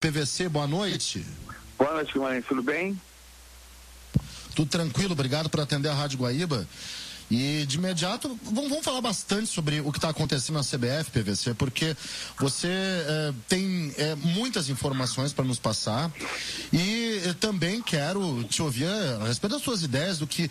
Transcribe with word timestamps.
PVC, 0.00 0.48
boa 0.48 0.66
noite. 0.66 1.22
Boa 1.76 1.92
noite, 1.92 2.14
Guimarães, 2.14 2.46
tudo 2.46 2.62
bem? 2.62 2.98
Tudo 4.56 4.70
tranquilo, 4.70 5.12
obrigado 5.12 5.50
por 5.50 5.60
atender 5.60 5.90
a 5.90 5.92
Rádio 5.92 6.20
Guaíba. 6.20 6.66
E 7.30 7.66
de 7.66 7.76
imediato, 7.76 8.26
vamos, 8.42 8.70
vamos 8.70 8.82
falar 8.82 9.02
bastante 9.02 9.48
sobre 9.48 9.82
o 9.82 9.92
que 9.92 9.98
está 9.98 10.08
acontecendo 10.08 10.56
na 10.56 10.62
CBF, 10.62 11.10
PVC, 11.10 11.52
porque 11.52 11.94
você 12.38 12.68
é, 12.70 13.34
tem 13.46 13.94
é, 13.98 14.14
muitas 14.14 14.70
informações 14.70 15.34
para 15.34 15.44
nos 15.44 15.58
passar 15.58 16.10
e 16.72 17.34
também 17.38 17.82
quero 17.82 18.42
te 18.44 18.62
ouvir 18.62 18.86
a 18.86 19.26
respeito 19.26 19.52
das 19.52 19.62
suas 19.62 19.82
ideias, 19.82 20.18
do 20.18 20.26
que, 20.26 20.50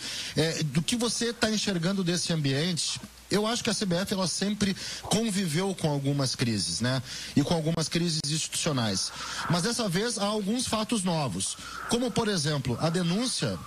do 0.65 0.83
que 0.83 0.95
você 0.95 1.31
está 1.31 1.49
enxergando 1.49 2.03
desse 2.03 2.31
ambiente 2.31 3.01
eu 3.29 3.45
acho 3.45 3.63
que 3.63 3.69
a 3.69 3.75
CBF 3.75 4.13
ela 4.13 4.27
sempre 4.27 4.75
conviveu 5.03 5.75
com 5.75 5.89
algumas 5.89 6.35
crises, 6.35 6.81
né? 6.81 7.01
E 7.35 7.41
com 7.43 7.53
algumas 7.53 7.87
crises 7.87 8.19
institucionais. 8.25 9.11
Mas 9.49 9.63
dessa 9.63 9.87
vez 9.87 10.17
há 10.17 10.25
alguns 10.25 10.67
fatos 10.67 11.03
novos, 11.03 11.57
como 11.89 12.09
por 12.11 12.27
exemplo 12.27 12.77
a 12.81 12.89
denúncia 12.89 13.57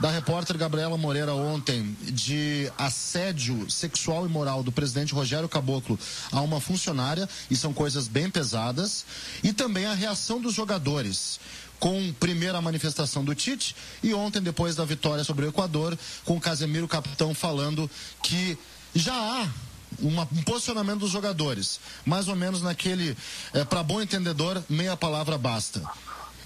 da 0.00 0.10
repórter 0.10 0.56
Gabriela 0.56 0.96
Moreira 0.96 1.34
ontem 1.34 1.94
de 2.04 2.72
assédio 2.78 3.70
sexual 3.70 4.24
e 4.24 4.30
moral 4.30 4.62
do 4.62 4.72
presidente 4.72 5.12
Rogério 5.12 5.48
Caboclo 5.48 5.98
a 6.32 6.40
uma 6.40 6.58
funcionária, 6.58 7.28
e 7.50 7.56
são 7.56 7.72
coisas 7.72 8.08
bem 8.08 8.30
pesadas, 8.30 9.04
e 9.42 9.52
também 9.52 9.84
a 9.84 9.92
reação 9.92 10.40
dos 10.40 10.54
jogadores 10.54 11.38
com 11.78 12.12
primeiro 12.20 12.56
a 12.56 12.62
manifestação 12.62 13.24
do 13.24 13.34
Tite 13.34 13.74
e 14.02 14.12
ontem, 14.12 14.42
depois 14.42 14.76
da 14.76 14.84
vitória 14.84 15.24
sobre 15.24 15.46
o 15.46 15.48
Equador, 15.48 15.98
com 16.26 16.36
o 16.36 16.40
Casemiro 16.40 16.86
Capitão 16.86 17.34
falando 17.34 17.90
que 18.22 18.56
já 18.94 19.14
há 19.14 19.48
uma, 19.98 20.28
um 20.32 20.42
posicionamento 20.42 21.00
dos 21.00 21.10
jogadores, 21.10 21.80
mais 22.04 22.28
ou 22.28 22.36
menos 22.36 22.62
naquele, 22.62 23.16
é, 23.52 23.64
para 23.64 23.82
bom 23.82 24.00
entendedor, 24.00 24.62
meia 24.68 24.96
palavra 24.96 25.36
basta. 25.36 25.82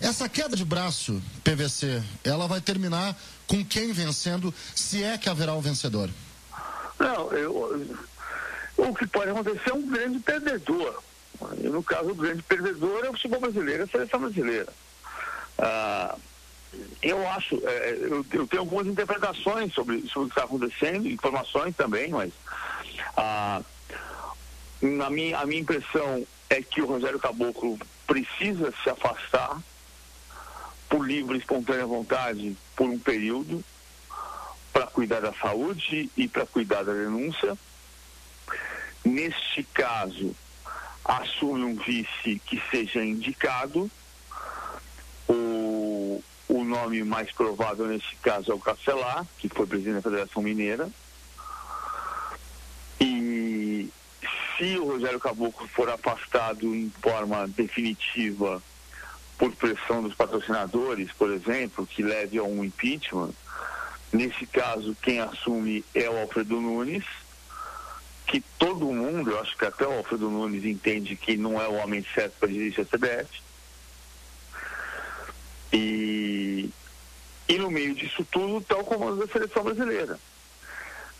Essa 0.00 0.28
queda 0.28 0.56
de 0.56 0.64
braço, 0.64 1.22
PVC, 1.42 2.02
ela 2.24 2.46
vai 2.46 2.60
terminar 2.60 3.16
com 3.46 3.64
quem 3.64 3.92
vencendo, 3.92 4.52
se 4.74 5.02
é 5.02 5.16
que 5.16 5.28
haverá 5.28 5.54
um 5.54 5.60
vencedor? 5.60 6.10
Não, 6.98 7.32
eu, 7.32 7.88
o 8.76 8.94
que 8.94 9.06
pode 9.06 9.30
acontecer 9.30 9.70
é 9.70 9.74
um 9.74 9.86
grande 9.88 10.18
perdedor. 10.18 11.02
E 11.58 11.68
no 11.68 11.82
caso, 11.82 12.10
o 12.10 12.14
grande 12.14 12.42
perdedor 12.42 13.04
é 13.04 13.10
o 13.10 13.12
futebol 13.12 13.40
brasileiro, 13.40 13.84
a 13.84 13.86
seleção 13.86 14.20
brasileira. 14.20 14.72
Ah, 15.58 16.16
eu 17.02 17.26
acho, 17.28 17.60
é, 17.66 17.98
eu, 18.00 18.24
eu, 18.32 18.46
tenho 18.46 18.62
algumas 18.62 18.86
interpretações 18.86 19.72
sobre, 19.72 20.00
sobre 20.08 20.26
o 20.26 20.30
que 20.30 20.38
está 20.38 20.44
acontecendo, 20.44 21.08
informações 21.08 21.76
também, 21.76 22.08
mas 22.10 22.32
ah, 23.16 23.62
na 24.80 25.10
minha, 25.10 25.38
a 25.38 25.46
minha 25.46 25.60
impressão 25.60 26.26
é 26.48 26.62
que 26.62 26.80
o 26.80 26.86
Rogério 26.86 27.18
Caboclo 27.18 27.78
precisa 28.06 28.72
se 28.82 28.90
afastar 28.90 29.60
por 30.88 31.06
livre 31.06 31.36
e 31.36 31.40
espontânea 31.40 31.86
vontade 31.86 32.56
por 32.76 32.88
um 32.88 32.98
período 32.98 33.64
para 34.72 34.86
cuidar 34.86 35.20
da 35.20 35.32
saúde 35.34 36.10
e 36.16 36.28
para 36.28 36.46
cuidar 36.46 36.82
da 36.82 36.92
denúncia. 36.92 37.56
Neste 39.04 39.62
caso, 39.64 40.34
assume 41.04 41.64
um 41.64 41.76
vice 41.76 42.40
que 42.46 42.60
seja 42.70 43.04
indicado. 43.04 43.90
Nome 46.84 47.02
mais 47.02 47.32
provável 47.32 47.86
nesse 47.86 48.14
caso 48.22 48.52
é 48.52 48.54
o 48.54 48.58
Castelar, 48.60 49.26
que 49.38 49.48
foi 49.48 49.66
presidente 49.66 49.94
da 49.94 50.02
Federação 50.02 50.42
Mineira. 50.42 50.90
E 53.00 53.88
se 54.56 54.76
o 54.76 54.92
Rogério 54.92 55.18
Caboclo 55.18 55.66
for 55.68 55.88
afastado 55.88 56.74
em 56.74 56.92
forma 57.00 57.48
definitiva 57.48 58.62
por 59.38 59.50
pressão 59.52 60.02
dos 60.02 60.14
patrocinadores, 60.14 61.10
por 61.12 61.30
exemplo, 61.32 61.86
que 61.86 62.02
leve 62.02 62.36
a 62.36 62.42
um 62.42 62.62
impeachment, 62.62 63.30
nesse 64.12 64.44
caso 64.46 64.94
quem 65.00 65.20
assume 65.20 65.82
é 65.94 66.10
o 66.10 66.18
Alfredo 66.18 66.60
Nunes, 66.60 67.04
que 68.26 68.42
todo 68.58 68.92
mundo, 68.92 69.30
eu 69.30 69.40
acho 69.40 69.56
que 69.56 69.64
até 69.64 69.86
o 69.86 69.92
Alfredo 69.92 70.28
Nunes 70.28 70.66
entende 70.66 71.16
que 71.16 71.34
não 71.34 71.58
é 71.58 71.66
o 71.66 71.76
homem 71.76 72.04
certo 72.14 72.34
para 72.38 72.48
dirigir 72.48 72.82
a 72.82 72.84
CBF. 72.84 73.42
E, 75.72 76.13
e 77.54 77.58
no 77.58 77.70
meio 77.70 77.94
disso 77.94 78.26
tudo 78.32 78.58
está 78.58 78.76
o 78.76 78.84
comando 78.84 79.24
da 79.24 79.32
seleção 79.32 79.62
brasileira, 79.62 80.18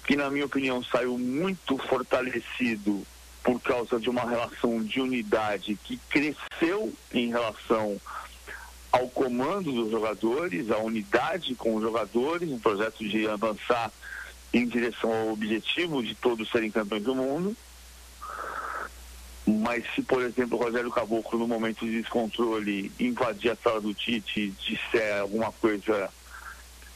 que 0.05 0.17
na 0.17 0.28
minha 0.28 0.47
opinião 0.47 0.83
saiu 0.83 1.17
muito 1.17 1.78
fortalecido 1.78 3.06
por 3.43 3.61
causa 3.61 4.00
de 4.00 4.11
uma 4.11 4.28
relação 4.28 4.83
de 4.83 5.00
unidade 5.00 5.78
que 5.84 5.97
cresceu 6.11 6.93
em 7.12 7.28
relação 7.28 8.00
ao 8.91 9.09
comando 9.09 9.71
dos 9.71 9.91
jogadores, 9.91 10.71
a 10.71 10.78
unidade 10.78 11.55
com 11.55 11.77
os 11.77 11.83
jogadores, 11.83 12.50
um 12.50 12.59
projeto 12.59 13.06
de 13.06 13.28
avançar 13.28 13.93
em 14.53 14.67
direção 14.67 15.12
ao 15.12 15.33
objetivo 15.33 16.03
de 16.03 16.15
todos 16.17 16.50
serem 16.50 16.71
campeões 16.71 17.05
do 17.05 17.15
mundo. 17.15 17.56
Mas 19.47 19.84
se, 19.94 20.03
por 20.03 20.23
exemplo, 20.23 20.59
o 20.59 20.62
Rogério 20.62 20.91
Caboclo, 20.91 21.39
no 21.39 21.47
momento 21.47 21.84
de 21.84 22.00
descontrole, 22.00 22.91
invadir 22.99 23.50
a 23.50 23.56
sala 23.56 23.81
do 23.81 23.93
Tite 23.93 24.41
e 24.41 24.50
disser 24.50 25.21
alguma 25.21 25.53
coisa 25.53 26.11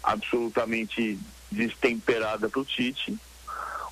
absolutamente 0.03 1.19
destemperada 1.50 2.48
para 2.48 2.60
o 2.60 2.64
Tite, 2.64 3.19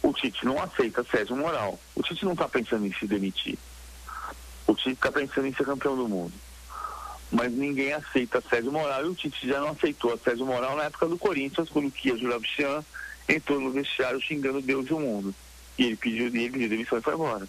o 0.02 0.12
Tite 0.12 0.44
não 0.44 0.62
aceita 0.62 1.04
Sérgio 1.04 1.36
Moral. 1.36 1.78
O 1.94 2.02
Tite 2.02 2.24
não 2.24 2.32
está 2.32 2.48
pensando 2.48 2.86
em 2.86 2.92
se 2.92 3.06
demitir. 3.06 3.58
O 4.66 4.74
Tite 4.74 4.92
está 4.92 5.10
pensando 5.10 5.46
em 5.46 5.54
ser 5.54 5.64
campeão 5.64 5.96
do 5.96 6.08
mundo. 6.08 6.32
Mas 7.30 7.52
ninguém 7.52 7.92
aceita 7.92 8.42
Sérgio 8.48 8.70
Moral 8.70 9.04
e 9.04 9.08
o 9.08 9.14
Tite 9.14 9.48
já 9.48 9.60
não 9.60 9.70
aceitou 9.70 10.12
a 10.12 10.18
Sérgio 10.18 10.46
Moral 10.46 10.76
na 10.76 10.84
época 10.84 11.08
do 11.08 11.18
Corinthians, 11.18 11.68
quando 11.68 11.88
o 11.88 11.90
Kia 11.90 12.16
Jurabichian 12.16 12.84
entrou 13.28 13.60
no 13.60 13.72
vestiário 13.72 14.20
xingando 14.20 14.62
Deus 14.62 14.86
e 14.88 14.92
o 14.92 15.00
mundo. 15.00 15.34
E 15.78 15.84
ele 15.84 15.96
pediu, 15.96 16.26
ele 16.26 16.50
pediu 16.50 16.68
demissão 16.68 16.98
e 16.98 17.02
foi 17.02 17.14
embora. 17.14 17.48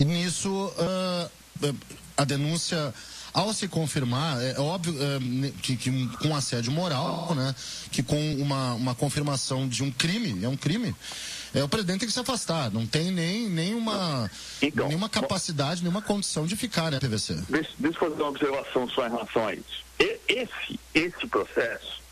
E 0.00 0.04
nisso, 0.04 0.72
uh, 0.76 1.30
a 2.16 2.24
denúncia 2.24 2.92
ao 3.32 3.52
se 3.52 3.68
confirmar, 3.68 4.42
é 4.42 4.58
óbvio 4.58 4.94
é, 5.00 5.50
que, 5.62 5.76
que, 5.76 6.08
com 6.18 6.34
assédio 6.34 6.72
moral, 6.72 7.34
né, 7.34 7.54
que 7.90 8.02
com 8.02 8.34
uma, 8.34 8.74
uma 8.74 8.94
confirmação 8.94 9.68
de 9.68 9.82
um 9.82 9.90
crime, 9.90 10.44
é 10.44 10.48
um 10.48 10.56
crime, 10.56 10.94
é, 11.54 11.62
o 11.62 11.68
presidente 11.68 12.00
tem 12.00 12.08
que 12.08 12.12
se 12.12 12.20
afastar. 12.20 12.70
Não 12.70 12.86
tem 12.86 13.10
nem, 13.10 13.48
nenhuma, 13.48 14.30
então, 14.60 14.88
nenhuma 14.88 15.08
capacidade, 15.08 15.82
nenhuma 15.82 16.02
condição 16.02 16.46
de 16.46 16.56
ficar, 16.56 16.90
né, 16.90 16.98
PVC? 16.98 17.34
Deixa, 17.48 17.70
deixa 17.78 17.98
eu 17.98 18.10
fazer 18.10 18.22
uma 18.22 18.28
observação 18.28 18.88
só 18.88 19.06
em 19.06 19.10
relação 19.10 19.46
a 19.46 19.54
isso. 19.54 19.84
E, 19.98 20.20
esse, 20.28 20.80
esse 20.94 21.26
processo, 21.26 22.02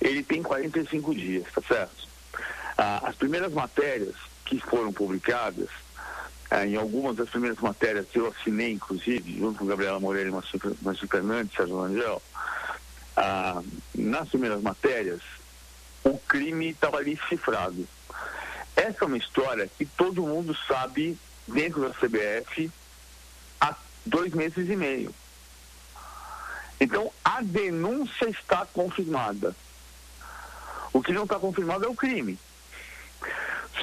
ele 0.00 0.22
tem 0.22 0.42
45 0.42 1.14
dias, 1.14 1.44
tá 1.54 1.62
certo? 1.62 2.08
Ah, 2.76 3.08
as 3.08 3.16
primeiras 3.16 3.52
matérias 3.52 4.14
que 4.44 4.58
foram 4.60 4.92
publicadas 4.92 5.68
é, 5.68 5.87
em 6.50 6.76
algumas 6.76 7.16
das 7.16 7.28
primeiras 7.28 7.58
matérias 7.58 8.06
eu 8.14 8.26
assinei, 8.26 8.72
inclusive, 8.72 9.38
junto 9.38 9.58
com 9.58 9.66
Gabriela 9.66 10.00
Moreira 10.00 10.30
e 10.30 10.32
Marcio 10.32 11.08
Fernandes, 11.08 11.54
Sérgio 11.54 11.80
Angel, 11.80 12.22
ah, 13.16 13.62
nas 13.94 14.28
primeiras 14.28 14.62
matérias, 14.62 15.20
o 16.04 16.16
crime 16.18 16.70
estava 16.70 16.98
ali 16.98 17.18
cifrado. 17.28 17.86
Essa 18.74 19.04
é 19.04 19.06
uma 19.06 19.18
história 19.18 19.68
que 19.76 19.84
todo 19.84 20.22
mundo 20.22 20.56
sabe 20.66 21.18
dentro 21.46 21.80
da 21.80 21.90
CBF 21.90 22.70
há 23.60 23.74
dois 24.06 24.32
meses 24.32 24.68
e 24.68 24.76
meio. 24.76 25.14
Então, 26.80 27.12
a 27.24 27.42
denúncia 27.42 28.28
está 28.28 28.64
confirmada. 28.64 29.54
O 30.92 31.02
que 31.02 31.12
não 31.12 31.24
está 31.24 31.38
confirmado 31.38 31.84
é 31.84 31.88
o 31.88 31.94
crime. 31.94 32.38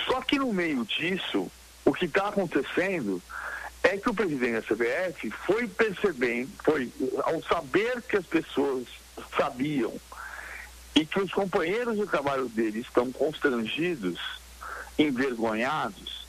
Só 0.05 0.21
que 0.21 0.39
no 0.39 0.53
meio 0.53 0.85
disso, 0.85 1.51
o 1.85 1.93
que 1.93 2.05
está 2.05 2.27
acontecendo 2.27 3.21
é 3.83 3.97
que 3.97 4.09
o 4.09 4.13
presidente 4.13 4.53
da 4.53 4.75
CBF 4.75 5.29
foi 5.45 5.67
percebendo, 5.67 6.49
foi 6.63 6.91
ao 7.23 7.41
saber 7.43 8.01
que 8.01 8.17
as 8.17 8.25
pessoas 8.25 8.87
sabiam 9.37 9.93
e 10.95 11.05
que 11.05 11.19
os 11.19 11.31
companheiros 11.31 11.95
de 11.97 12.07
trabalho 12.07 12.49
dele 12.49 12.79
estão 12.79 13.11
constrangidos, 13.11 14.19
envergonhados, 14.97 16.25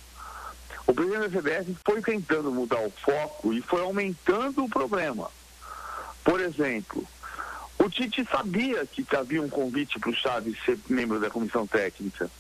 o 0.87 0.95
presidente 0.95 1.31
da 1.31 1.41
CBF 1.41 1.77
foi 1.85 2.03
tentando 2.03 2.53
mudar 2.53 2.81
o 2.81 2.91
foco 2.91 3.53
e 3.53 3.61
foi 3.61 3.81
aumentando 3.81 4.65
o 4.65 4.69
problema. 4.69 5.31
Por 6.23 6.41
exemplo, 6.41 7.07
o 7.79 7.89
Tite 7.89 8.27
sabia 8.31 8.87
que 8.87 9.05
havia 9.17 9.43
um 9.43 9.49
convite 9.49 9.99
para 9.99 10.11
o 10.11 10.15
Chaves 10.15 10.57
ser 10.65 10.79
membro 10.89 11.19
da 11.19 11.31
comissão 11.31 11.67
técnica. 11.67 12.31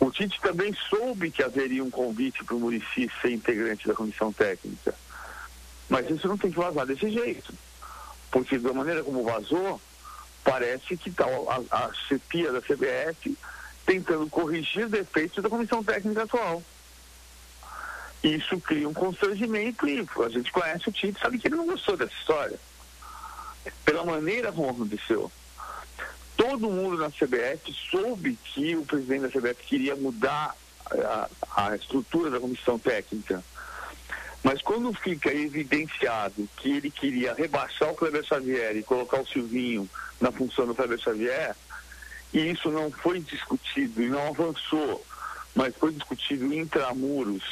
O 0.00 0.10
Tite 0.10 0.40
também 0.40 0.72
soube 0.88 1.30
que 1.30 1.42
haveria 1.42 1.82
um 1.82 1.90
convite 1.90 2.44
para 2.44 2.54
o 2.54 2.60
Murici 2.60 3.10
ser 3.20 3.32
integrante 3.32 3.88
da 3.88 3.94
comissão 3.94 4.32
técnica. 4.32 4.94
Mas 5.88 6.08
isso 6.08 6.28
não 6.28 6.38
tem 6.38 6.50
que 6.50 6.56
vazar 6.56 6.86
desse 6.86 7.10
jeito. 7.10 7.52
Porque 8.30 8.58
da 8.58 8.72
maneira 8.72 9.02
como 9.02 9.24
vazou, 9.24 9.80
parece 10.44 10.96
que 10.96 11.08
está 11.08 11.24
a, 11.24 11.86
a 11.86 11.92
chefia 11.94 12.52
da 12.52 12.60
CBF 12.60 13.36
tentando 13.84 14.28
corrigir 14.28 14.88
defeitos 14.88 15.42
da 15.42 15.48
comissão 15.48 15.82
técnica 15.82 16.22
atual. 16.24 16.62
isso 18.22 18.60
cria 18.60 18.88
um 18.88 18.94
constrangimento 18.94 19.88
e 19.88 20.06
a 20.24 20.28
gente 20.28 20.52
conhece 20.52 20.88
o 20.88 20.92
Tite, 20.92 21.18
sabe 21.18 21.38
que 21.38 21.48
ele 21.48 21.56
não 21.56 21.66
gostou 21.66 21.96
dessa 21.96 22.12
história. 22.12 22.60
Pela 23.84 24.04
maneira 24.04 24.52
como 24.52 24.70
aconteceu. 24.70 25.32
Todo 26.48 26.70
mundo 26.70 26.96
na 26.96 27.10
CBF 27.10 27.74
soube 27.90 28.38
que 28.42 28.74
o 28.74 28.82
presidente 28.82 29.20
da 29.20 29.28
CBF 29.28 29.62
queria 29.64 29.94
mudar 29.94 30.56
a, 30.90 31.28
a 31.54 31.76
estrutura 31.76 32.30
da 32.30 32.40
comissão 32.40 32.78
técnica. 32.78 33.44
Mas 34.42 34.62
quando 34.62 34.90
fica 34.94 35.30
evidenciado 35.30 36.48
que 36.56 36.70
ele 36.70 36.90
queria 36.90 37.34
rebaixar 37.34 37.90
o 37.90 37.94
Kleber 37.94 38.24
Xavier 38.24 38.78
e 38.78 38.82
colocar 38.82 39.20
o 39.20 39.26
Silvinho 39.26 39.86
na 40.18 40.32
função 40.32 40.66
do 40.66 40.74
Kleber 40.74 40.98
Xavier, 40.98 41.54
e 42.32 42.50
isso 42.50 42.70
não 42.70 42.90
foi 42.90 43.20
discutido 43.20 44.02
e 44.02 44.08
não 44.08 44.28
avançou, 44.28 45.04
mas 45.54 45.76
foi 45.76 45.92
discutido 45.92 46.50
intramuros, 46.54 47.44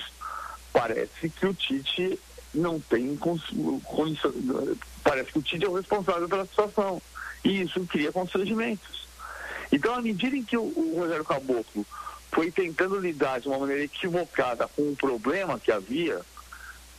parece 0.73 1.29
que 1.29 1.45
o 1.45 1.53
Tite 1.53 2.19
não 2.55 2.81
tem 2.81 3.15
condição. 3.15 4.33
Parece 5.05 5.33
que 5.33 5.39
o 5.39 5.43
Tite 5.43 5.67
é 5.67 5.69
o 5.69 5.75
responsável 5.75 6.27
pela 6.27 6.47
situação. 6.47 7.03
E 7.47 7.63
isso 7.63 7.87
cria 7.87 8.11
constrangimentos. 8.11 9.07
Então, 9.71 9.95
à 9.95 10.03
medida 10.03 10.37
em 10.37 10.43
que 10.43 10.57
o, 10.57 10.63
o 10.63 10.97
Rogério 10.99 11.25
Caboclo 11.25 11.87
foi 12.33 12.51
tentando 12.51 12.99
lidar 12.99 13.41
de 13.41 13.47
uma 13.47 13.59
maneira 13.59 13.85
equivocada 13.85 14.67
com 14.67 14.83
o 14.91 14.97
problema 14.97 15.57
que 15.61 15.71
havia, 15.71 16.21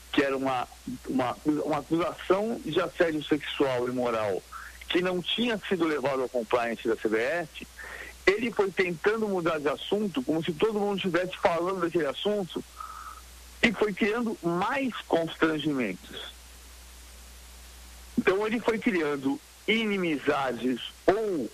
que 0.10 0.24
era 0.24 0.38
uma, 0.38 0.66
uma, 1.06 1.36
uma 1.44 1.78
acusação 1.80 2.62
de 2.64 2.80
assédio 2.80 3.22
sexual 3.26 3.90
e 3.90 3.92
moral 3.92 4.42
que 4.88 5.02
não 5.02 5.22
tinha 5.22 5.60
sido 5.68 5.86
levado 5.86 6.22
ao 6.22 6.30
compliance 6.30 6.88
da 6.88 6.96
CBF, 6.96 7.68
ele 8.26 8.50
foi 8.50 8.72
tentando 8.72 9.28
mudar 9.28 9.60
de 9.60 9.68
assunto, 9.68 10.24
como 10.24 10.42
se 10.42 10.54
todo 10.54 10.80
mundo 10.80 10.96
estivesse 10.96 11.36
falando 11.38 11.82
daquele 11.82 12.06
assunto, 12.06 12.64
e 13.62 13.74
foi 13.74 13.92
criando 13.92 14.38
mais 14.42 14.94
constrangimentos. 15.10 16.34
Então 18.18 18.48
ele 18.48 18.62
foi 18.62 18.80
criando 18.80 19.38
inimizades 19.68 20.82
ou 21.06 21.50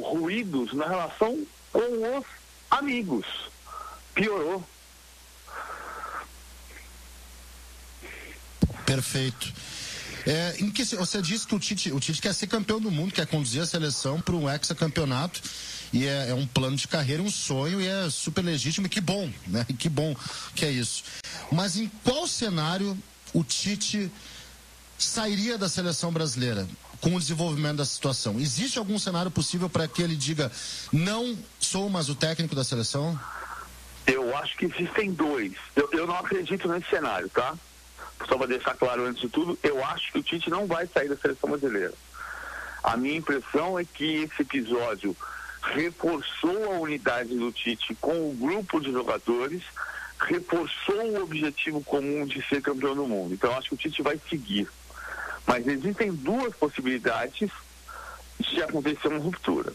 ruídos 0.00 0.72
na 0.72 0.86
relação 0.86 1.46
com 1.72 2.18
os 2.18 2.24
amigos. 2.70 3.26
Piorou. 4.14 4.64
Perfeito. 8.84 9.52
É, 10.26 10.56
em 10.60 10.70
que 10.70 10.84
você 10.84 11.20
disse 11.20 11.46
que 11.46 11.54
o 11.54 11.58
Tite, 11.58 11.92
o 11.92 11.98
Tite 11.98 12.20
quer 12.20 12.32
ser 12.32 12.46
campeão 12.46 12.80
do 12.80 12.90
mundo, 12.90 13.12
quer 13.12 13.26
conduzir 13.26 13.62
a 13.62 13.66
seleção 13.66 14.20
para 14.20 14.36
um 14.36 14.48
hexacampeonato 14.48 15.42
e 15.92 16.06
é, 16.06 16.30
é, 16.30 16.34
um 16.34 16.46
plano 16.46 16.76
de 16.76 16.86
carreira, 16.86 17.22
um 17.22 17.30
sonho 17.30 17.80
e 17.80 17.86
é 17.86 18.08
super 18.08 18.44
legítimo 18.44 18.86
e 18.86 18.90
que 18.90 19.00
bom, 19.00 19.30
né? 19.46 19.66
Que 19.78 19.88
bom 19.88 20.14
que 20.54 20.64
é 20.64 20.70
isso. 20.70 21.02
Mas 21.50 21.76
em 21.76 21.90
qual 22.04 22.26
cenário 22.28 22.96
o 23.32 23.42
Tite 23.42 24.10
sairia 24.98 25.58
da 25.58 25.68
seleção 25.68 26.12
brasileira 26.12 26.68
com 27.02 27.14
o 27.14 27.20
desenvolvimento 27.20 27.76
da 27.76 27.84
situação? 27.84 28.40
Existe 28.40 28.78
algum 28.78 28.98
cenário 28.98 29.30
possível 29.30 29.68
para 29.68 29.86
que 29.86 30.00
ele 30.00 30.16
diga 30.16 30.50
não 30.90 31.36
sou 31.60 31.90
mais 31.90 32.08
o 32.08 32.14
técnico 32.14 32.54
da 32.54 32.64
seleção? 32.64 33.18
Eu 34.06 34.34
acho 34.38 34.56
que 34.56 34.64
existem 34.64 35.12
dois. 35.12 35.52
Eu, 35.76 35.90
eu 35.92 36.06
não 36.06 36.16
acredito 36.16 36.66
nesse 36.66 36.88
cenário, 36.88 37.28
tá? 37.28 37.54
só 38.26 38.36
para 38.36 38.46
deixar 38.46 38.74
claro 38.74 39.04
antes 39.04 39.20
de 39.20 39.28
tudo, 39.28 39.58
eu 39.62 39.84
acho 39.84 40.12
que 40.12 40.18
o 40.18 40.22
Tite 40.22 40.50
não 40.50 40.66
vai 40.66 40.86
sair 40.86 41.08
da 41.08 41.16
seleção 41.16 41.50
brasileira. 41.50 41.92
A 42.82 42.96
minha 42.96 43.16
impressão 43.16 43.78
é 43.78 43.84
que 43.84 44.22
esse 44.22 44.42
episódio 44.42 45.16
reforçou 45.62 46.72
a 46.72 46.78
unidade 46.78 47.36
do 47.36 47.52
Tite 47.52 47.94
com 48.00 48.30
o 48.30 48.34
grupo 48.34 48.80
de 48.80 48.90
jogadores, 48.90 49.62
reforçou 50.18 51.02
o 51.02 51.22
objetivo 51.22 51.82
comum 51.82 52.26
de 52.26 52.42
ser 52.48 52.60
campeão 52.60 52.94
do 52.94 53.06
mundo. 53.06 53.34
Então, 53.34 53.56
acho 53.56 53.68
que 53.68 53.74
o 53.74 53.78
Tite 53.78 54.02
vai 54.02 54.20
seguir. 54.28 54.68
Mas 55.46 55.66
existem 55.66 56.12
duas 56.12 56.54
possibilidades 56.54 57.50
de 58.38 58.62
acontecer 58.62 59.08
uma 59.08 59.18
ruptura. 59.18 59.72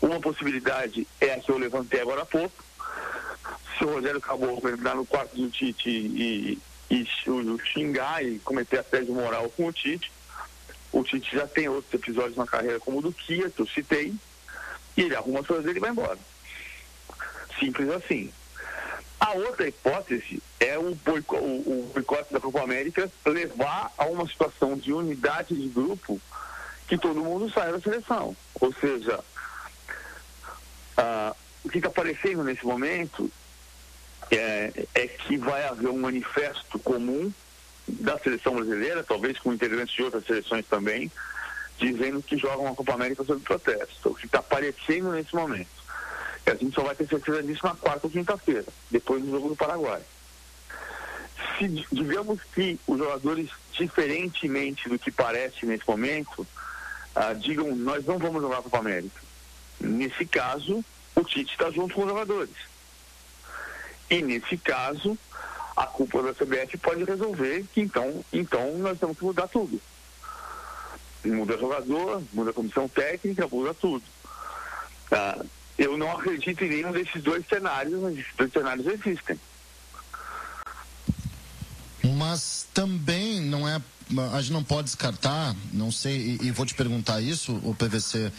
Uma 0.00 0.20
possibilidade 0.20 1.06
é 1.20 1.34
a 1.34 1.40
que 1.40 1.50
eu 1.50 1.58
levantei 1.58 2.00
agora 2.00 2.22
há 2.22 2.26
pouco. 2.26 2.64
Se 3.76 3.84
o 3.84 3.94
Rogério 3.94 4.20
Caboclo 4.20 4.70
entrar 4.70 4.94
no 4.94 5.06
quarto 5.06 5.36
do 5.36 5.48
Tite 5.48 5.88
e, 5.88 6.58
e 6.90 7.06
xingar 7.72 8.24
e 8.24 8.38
cometer 8.40 8.80
assédio 8.80 9.14
moral 9.14 9.48
com 9.50 9.66
o 9.66 9.72
Tite. 9.72 10.12
O 10.92 11.02
Tite 11.02 11.34
já 11.34 11.46
tem 11.46 11.68
outros 11.68 11.94
episódios 11.94 12.36
na 12.36 12.46
carreira, 12.46 12.78
como 12.78 12.98
o 12.98 13.02
do 13.02 13.12
Kia, 13.12 13.48
que 13.48 13.62
eu 13.62 13.66
citei, 13.66 14.14
e 14.94 15.00
ele 15.00 15.16
arruma 15.16 15.40
as 15.40 15.46
coisas 15.46 15.64
dele 15.64 15.78
e 15.78 15.80
vai 15.80 15.90
embora. 15.90 16.18
Simples 17.58 17.88
assim. 17.90 18.30
A 19.32 19.34
outra 19.34 19.66
hipótese 19.66 20.42
é 20.60 20.78
o 20.78 20.94
boicote, 20.94 22.34
da 22.34 22.38
Copa 22.38 22.60
América 22.60 23.10
levar 23.24 23.90
a 23.96 24.04
uma 24.04 24.28
situação 24.28 24.76
de 24.76 24.92
unidade 24.92 25.54
de 25.54 25.68
grupo 25.70 26.20
que 26.86 26.98
todo 26.98 27.24
mundo 27.24 27.50
saia 27.50 27.72
da 27.72 27.80
seleção. 27.80 28.36
Ou 28.60 28.74
seja, 28.74 29.20
uh, 30.98 31.34
o 31.64 31.70
que 31.70 31.78
está 31.78 31.88
aparecendo 31.88 32.44
nesse 32.44 32.66
momento 32.66 33.32
é, 34.30 34.86
é 34.94 35.08
que 35.08 35.38
vai 35.38 35.66
haver 35.66 35.88
um 35.88 35.98
manifesto 35.98 36.78
comum 36.78 37.32
da 37.88 38.18
seleção 38.18 38.54
brasileira, 38.54 39.02
talvez 39.02 39.38
com 39.38 39.54
integrantes 39.54 39.94
de 39.94 40.02
outras 40.02 40.26
seleções 40.26 40.66
também, 40.66 41.10
dizendo 41.78 42.22
que 42.22 42.36
jogam 42.36 42.66
a 42.68 42.74
Copa 42.74 42.92
América 42.92 43.24
sob 43.24 43.40
protesto, 43.40 44.10
o 44.10 44.14
que 44.14 44.26
está 44.26 44.40
aparecendo 44.40 45.10
nesse 45.12 45.34
momento. 45.34 45.81
E 46.46 46.50
a 46.50 46.54
gente 46.54 46.74
só 46.74 46.82
vai 46.82 46.94
ter 46.94 47.06
certeza 47.06 47.42
disso 47.42 47.64
na 47.64 47.74
quarta 47.74 48.06
ou 48.06 48.10
quinta-feira, 48.10 48.64
depois 48.90 49.22
do 49.22 49.30
jogo 49.30 49.48
do 49.50 49.56
Paraguai. 49.56 50.02
Se 51.58 51.68
digamos 51.92 52.40
que 52.54 52.78
os 52.86 52.98
jogadores, 52.98 53.50
diferentemente 53.72 54.88
do 54.88 54.98
que 54.98 55.10
parece 55.10 55.66
nesse 55.66 55.86
momento, 55.88 56.46
ah, 57.14 57.32
digam 57.32 57.74
nós 57.76 58.04
não 58.04 58.18
vamos 58.18 58.42
jogar 58.42 58.58
a 58.58 58.62
Copa 58.62 58.78
América. 58.78 59.20
Nesse 59.80 60.24
caso, 60.26 60.84
o 61.14 61.24
Tite 61.24 61.52
está 61.52 61.70
junto 61.70 61.94
com 61.94 62.02
os 62.02 62.08
jogadores. 62.08 62.54
E 64.10 64.22
nesse 64.22 64.56
caso, 64.56 65.16
a 65.76 65.86
culpa 65.86 66.22
da 66.22 66.34
CBF 66.34 66.76
pode 66.78 67.04
resolver 67.04 67.64
que 67.72 67.80
então, 67.80 68.24
então 68.32 68.76
nós 68.78 68.98
temos 68.98 69.18
que 69.18 69.24
mudar 69.24 69.48
tudo. 69.48 69.80
Muda 71.24 71.56
jogador, 71.56 72.22
muda 72.32 72.52
comissão 72.52 72.88
técnica, 72.88 73.46
muda 73.46 73.72
tudo. 73.72 74.02
Ah, 75.10 75.44
eu 75.78 75.96
não 75.96 76.12
acredito 76.12 76.64
em 76.64 76.68
nenhum 76.68 76.92
desses 76.92 77.22
dois 77.22 77.46
cenários, 77.46 78.00
mas 78.00 78.18
esses 78.18 78.34
dois 78.36 78.52
cenários 78.52 78.86
existem. 78.86 79.38
Mas 82.16 82.66
também 82.74 83.40
não 83.40 83.68
é. 83.68 83.80
A 84.32 84.40
gente 84.40 84.52
não 84.52 84.64
pode 84.64 84.86
descartar, 84.86 85.54
não 85.72 85.90
sei, 85.90 86.38
e, 86.42 86.46
e 86.46 86.50
vou 86.50 86.66
te 86.66 86.74
perguntar 86.74 87.20
isso, 87.20 87.54
o 87.64 87.74
PVC 87.74 88.30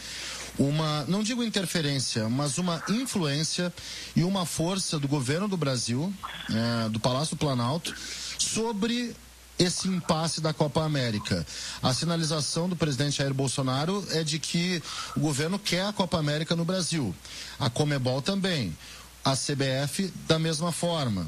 uma, 0.58 1.04
não 1.08 1.22
digo 1.22 1.42
interferência, 1.42 2.28
mas 2.28 2.58
uma 2.58 2.82
influência 2.88 3.72
e 4.14 4.22
uma 4.22 4.46
força 4.46 4.98
do 4.98 5.08
governo 5.08 5.48
do 5.48 5.56
Brasil, 5.56 6.12
é, 6.48 6.88
do 6.88 7.00
Palácio 7.00 7.36
Planalto, 7.36 7.92
sobre 8.38 9.14
esse 9.58 9.88
impasse 9.88 10.40
da 10.40 10.52
Copa 10.52 10.82
América. 10.82 11.46
A 11.82 11.92
sinalização 11.92 12.68
do 12.68 12.76
presidente 12.76 13.18
Jair 13.18 13.34
Bolsonaro 13.34 14.04
é 14.10 14.22
de 14.22 14.38
que 14.38 14.82
o 15.16 15.20
governo 15.20 15.58
quer 15.58 15.86
a 15.86 15.92
Copa 15.92 16.18
América 16.18 16.56
no 16.56 16.64
Brasil. 16.64 17.14
A 17.58 17.70
Comebol 17.70 18.20
também. 18.20 18.76
A 19.24 19.34
CBF 19.34 20.12
da 20.26 20.38
mesma 20.38 20.70
forma. 20.70 21.26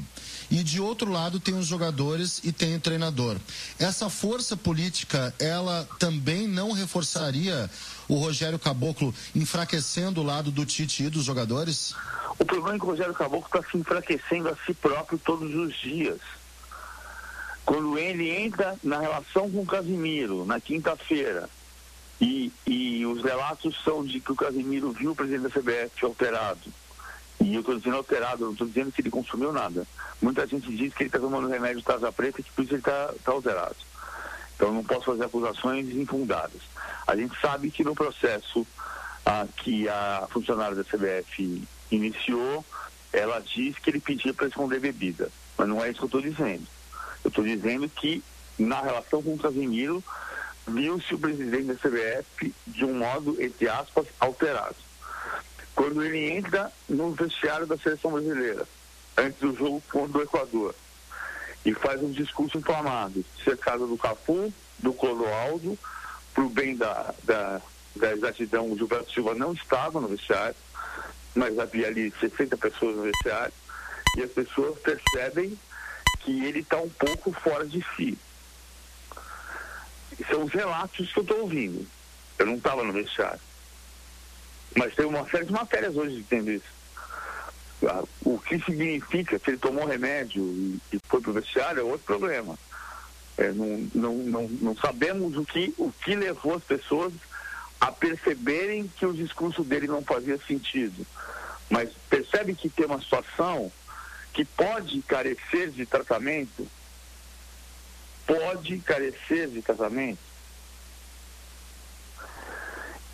E 0.51 0.63
de 0.63 0.79
outro 0.79 1.11
lado 1.11 1.39
tem 1.39 1.57
os 1.57 1.65
jogadores 1.65 2.39
e 2.43 2.51
tem 2.51 2.75
o 2.75 2.79
treinador. 2.79 3.37
Essa 3.79 4.09
força 4.09 4.55
política, 4.55 5.33
ela 5.39 5.87
também 5.99 6.47
não 6.47 6.71
reforçaria 6.71 7.69
o 8.07 8.15
Rogério 8.15 8.59
Caboclo 8.59 9.13
enfraquecendo 9.35 10.21
o 10.21 10.23
lado 10.23 10.51
do 10.51 10.65
Tite 10.65 11.03
e 11.03 11.09
dos 11.09 11.25
jogadores? 11.25 11.95
O 12.39 12.45
problema 12.45 12.75
é 12.75 12.79
que 12.79 12.85
o 12.85 12.89
Rogério 12.89 13.13
Caboclo 13.13 13.47
está 13.47 13.69
se 13.69 13.77
enfraquecendo 13.77 14.47
a 14.47 14.55
si 14.65 14.73
próprio 14.73 15.17
todos 15.17 15.53
os 15.53 15.75
dias. 15.81 16.19
Quando 17.67 17.99
ele 17.99 18.29
entra 18.29 18.77
na 18.81 18.97
relação 18.97 19.51
com 19.51 19.59
o 19.59 19.65
Casimiro, 19.65 20.45
na 20.45 20.57
quinta-feira, 20.57 21.49
e, 22.19 22.49
e 22.65 23.05
os 23.05 23.21
relatos 23.21 23.83
são 23.83 24.05
de 24.05 24.21
que 24.21 24.31
o 24.31 24.37
Casimiro 24.37 24.93
viu 24.93 25.11
o 25.11 25.15
presidente 25.15 25.43
da 25.43 25.49
CBF 25.49 26.05
alterado, 26.05 26.71
e 27.41 27.53
eu 27.53 27.59
estou 27.59 27.77
dizendo 27.77 27.97
alterado, 27.97 28.45
não 28.45 28.53
estou 28.53 28.67
dizendo 28.67 28.93
que 28.93 29.01
ele 29.01 29.09
consumiu 29.09 29.51
nada. 29.51 29.85
Muita 30.21 30.47
gente 30.47 30.73
diz 30.77 30.93
que 30.93 31.03
ele 31.03 31.09
está 31.09 31.19
tomando 31.19 31.49
remédio 31.49 31.79
de 31.79 31.83
taza 31.83 32.09
preta 32.09 32.39
e 32.39 32.43
que 32.45 32.51
por 32.51 32.63
isso 32.63 32.71
ele 32.71 32.79
está 32.79 33.13
tá 33.21 33.33
alterado. 33.33 33.75
Então 34.55 34.71
não 34.71 34.85
posso 34.85 35.03
fazer 35.03 35.25
acusações 35.25 35.89
infundadas. 35.89 36.61
A 37.05 37.17
gente 37.17 37.37
sabe 37.41 37.69
que 37.69 37.83
no 37.83 37.93
processo 37.93 38.65
ah, 39.25 39.45
que 39.57 39.89
a 39.89 40.25
funcionária 40.31 40.73
da 40.73 40.85
CBF 40.85 41.67
iniciou, 41.91 42.63
ela 43.11 43.41
diz 43.41 43.77
que 43.77 43.89
ele 43.89 43.99
pedia 43.99 44.33
para 44.33 44.47
esconder 44.47 44.79
bebida. 44.79 45.29
Mas 45.57 45.67
não 45.67 45.83
é 45.83 45.89
isso 45.89 45.99
que 45.99 46.05
eu 46.05 46.19
estou 46.19 46.21
dizendo. 46.21 46.65
Eu 47.27 47.29
estou 47.29 47.43
dizendo 47.43 47.89
que 47.89 48.23
na 48.57 48.79
relação 48.79 49.21
com 49.21 49.33
o 49.33 49.37
Casimiro, 49.37 50.01
viu-se 50.65 51.13
o 51.13 51.19
presidente 51.19 51.65
da 51.65 51.75
CBF 51.75 52.55
de 52.65 52.85
um 52.85 52.93
modo, 52.93 53.35
entre 53.41 53.67
aspas, 53.67 54.07
alterado. 54.17 54.77
Quando 55.75 56.01
ele 56.05 56.31
entra 56.31 56.71
no 56.87 57.11
vestiário 57.11 57.67
da 57.67 57.77
seleção 57.77 58.13
brasileira, 58.13 58.65
antes 59.17 59.41
do 59.41 59.53
jogo 59.53 59.83
contra 59.91 60.19
o 60.19 60.21
Equador, 60.21 60.73
e 61.65 61.73
faz 61.73 62.01
um 62.01 62.11
discurso 62.11 62.59
inflamado, 62.59 63.25
cercado 63.43 63.85
do 63.87 63.97
Cafu, 63.97 64.53
do 64.79 64.93
Clodoaldo, 64.93 65.77
para 66.33 66.45
o 66.45 66.49
bem 66.49 66.77
da, 66.77 67.13
da, 67.23 67.61
da 67.93 68.13
exatidão, 68.13 68.71
o 68.71 68.77
Gilberto 68.77 69.11
Silva 69.11 69.35
não 69.35 69.51
estava 69.51 69.99
no 69.99 70.07
vestiário, 70.07 70.55
mas 71.35 71.59
havia 71.59 71.87
ali 71.87 72.09
60 72.21 72.55
pessoas 72.55 72.95
no 72.95 73.03
vestiário, 73.03 73.53
e 74.15 74.23
as 74.23 74.31
pessoas 74.31 74.79
percebem 74.79 75.59
que 76.27 76.43
ele 76.45 76.59
está 76.59 76.77
um 76.77 76.89
pouco 76.89 77.31
fora 77.31 77.65
de 77.65 77.81
si. 77.95 78.17
São 80.29 80.43
os 80.43 80.51
relatos 80.51 81.13
que 81.13 81.19
eu 81.19 81.23
estou 81.23 81.39
ouvindo. 81.39 81.87
Eu 82.37 82.45
não 82.47 82.55
estava 82.55 82.83
no 82.83 82.91
vestiário. 82.91 83.39
Mas 84.75 84.93
tem 84.93 85.05
uma 85.05 85.25
série 85.29 85.45
de 85.45 85.53
matérias 85.53 85.95
hoje 85.95 86.21
dizendo 86.21 86.51
isso. 86.51 86.65
Ah, 87.83 88.03
o 88.25 88.37
que 88.39 88.59
significa 88.59 89.39
que 89.39 89.51
ele 89.51 89.57
tomou 89.57 89.85
remédio 89.85 90.43
e, 90.43 90.81
e 90.91 90.99
foi 91.07 91.21
para 91.21 91.31
o 91.31 91.33
vestiário 91.33 91.79
é 91.79 91.83
outro 91.83 92.05
problema. 92.05 92.59
É, 93.37 93.53
não, 93.53 93.89
não, 93.95 94.15
não, 94.15 94.47
não 94.49 94.75
sabemos 94.75 95.37
o 95.37 95.45
que, 95.45 95.73
o 95.77 95.93
que 96.03 96.13
levou 96.13 96.55
as 96.55 96.63
pessoas 96.63 97.13
a 97.79 97.89
perceberem 97.89 98.91
que 98.97 99.05
o 99.05 99.13
discurso 99.13 99.63
dele 99.63 99.87
não 99.87 100.01
fazia 100.01 100.37
sentido. 100.39 101.07
Mas 101.69 101.89
percebe 102.09 102.53
que 102.53 102.67
tem 102.67 102.85
uma 102.85 102.99
situação 102.99 103.71
que 104.37 104.45
pode 104.45 105.01
carecer 105.01 105.71
de 105.71 105.83
tratamento, 105.83 106.67
pode 108.27 108.77
carecer 108.81 109.49
de 109.49 109.63
tratamento. 109.63 110.19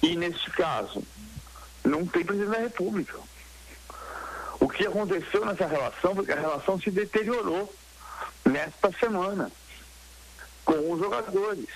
E 0.02 0.18
neste 0.18 0.52
caso, 0.52 1.02
não 1.82 2.06
tem 2.06 2.26
presidente 2.26 2.52
da 2.52 2.60
República. 2.60 3.18
O 4.60 4.68
que 4.68 4.86
aconteceu 4.86 5.46
nessa 5.46 5.66
relação 5.66 6.14
foi 6.14 6.26
que 6.26 6.34
a 6.34 6.42
relação 6.42 6.78
se 6.78 6.92
deteriorou 6.92 7.74
nesta 8.44 8.92
semana 8.92 9.50
com 10.66 10.92
os 10.92 11.00
jogadores. 11.00 11.70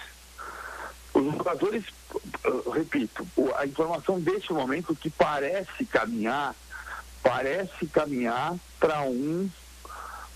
Os 1.14 1.24
jogadores, 1.38 1.86
repito, 2.74 3.26
a 3.56 3.66
informação 3.66 4.20
deste 4.20 4.52
momento 4.52 4.94
que 4.94 5.10
parece 5.10 5.86
caminhar, 5.86 6.54
parece 7.28 7.86
caminhar 7.88 8.56
para 8.80 9.02
um 9.02 9.50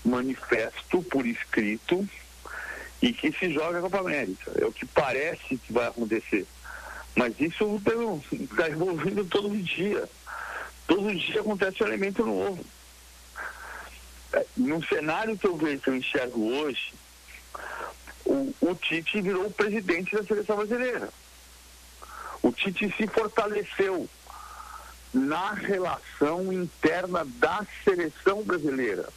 manifesto 0.04 1.02
por 1.04 1.26
escrito 1.26 2.06
e 3.00 3.14
que 3.14 3.32
se 3.32 3.50
joga 3.54 3.78
a 3.78 3.80
Copa 3.80 4.00
América. 4.00 4.52
É 4.60 4.66
o 4.66 4.72
que 4.72 4.84
parece 4.84 5.56
que 5.56 5.72
vai 5.72 5.86
acontecer. 5.86 6.46
Mas 7.16 7.34
isso 7.40 7.80
está 8.30 8.68
envolvido 8.68 9.24
todo 9.24 9.56
dia. 9.56 10.06
Todo 10.86 11.14
dia 11.14 11.40
acontece 11.40 11.82
um 11.82 11.86
elemento 11.86 12.26
novo. 12.26 12.62
É, 14.34 14.44
no 14.58 14.84
cenário 14.86 15.38
que 15.38 15.46
eu 15.46 15.56
vejo, 15.56 15.80
que 15.80 15.88
eu 15.88 15.96
enxergo 15.96 16.46
hoje, 16.46 16.92
o, 18.26 18.54
o 18.60 18.74
Tite 18.74 19.22
virou 19.22 19.46
o 19.46 19.50
presidente 19.50 20.14
da 20.14 20.24
seleção 20.24 20.56
brasileira. 20.56 21.08
O 22.42 22.52
Tite 22.52 22.94
se 22.96 23.06
fortaleceu 23.06 24.08
na 25.12 25.52
relação 25.52 26.52
interna 26.52 27.24
da 27.24 27.66
seleção 27.84 28.42
brasileira. 28.42 29.08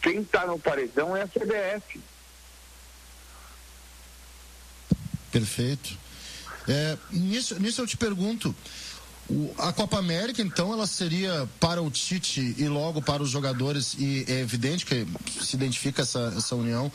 Quem 0.00 0.20
está 0.20 0.46
no 0.46 0.58
paredão 0.58 1.16
é 1.16 1.22
a 1.22 1.28
CBF. 1.28 2.00
Perfeito. 5.30 5.96
É, 6.68 6.96
nisso, 7.10 7.58
nisso 7.60 7.80
eu 7.80 7.86
te 7.86 7.96
pergunto, 7.96 8.54
a 9.58 9.72
Copa 9.72 9.98
América, 9.98 10.42
então, 10.42 10.72
ela 10.72 10.86
seria 10.86 11.48
para 11.60 11.80
o 11.80 11.90
Tite 11.90 12.54
e 12.58 12.68
logo 12.68 13.00
para 13.00 13.22
os 13.22 13.30
jogadores, 13.30 13.94
e 13.98 14.24
é 14.28 14.40
evidente 14.40 14.84
que 14.84 15.06
se 15.40 15.56
identifica 15.56 16.02
essa, 16.02 16.32
essa 16.36 16.54
união, 16.54 16.90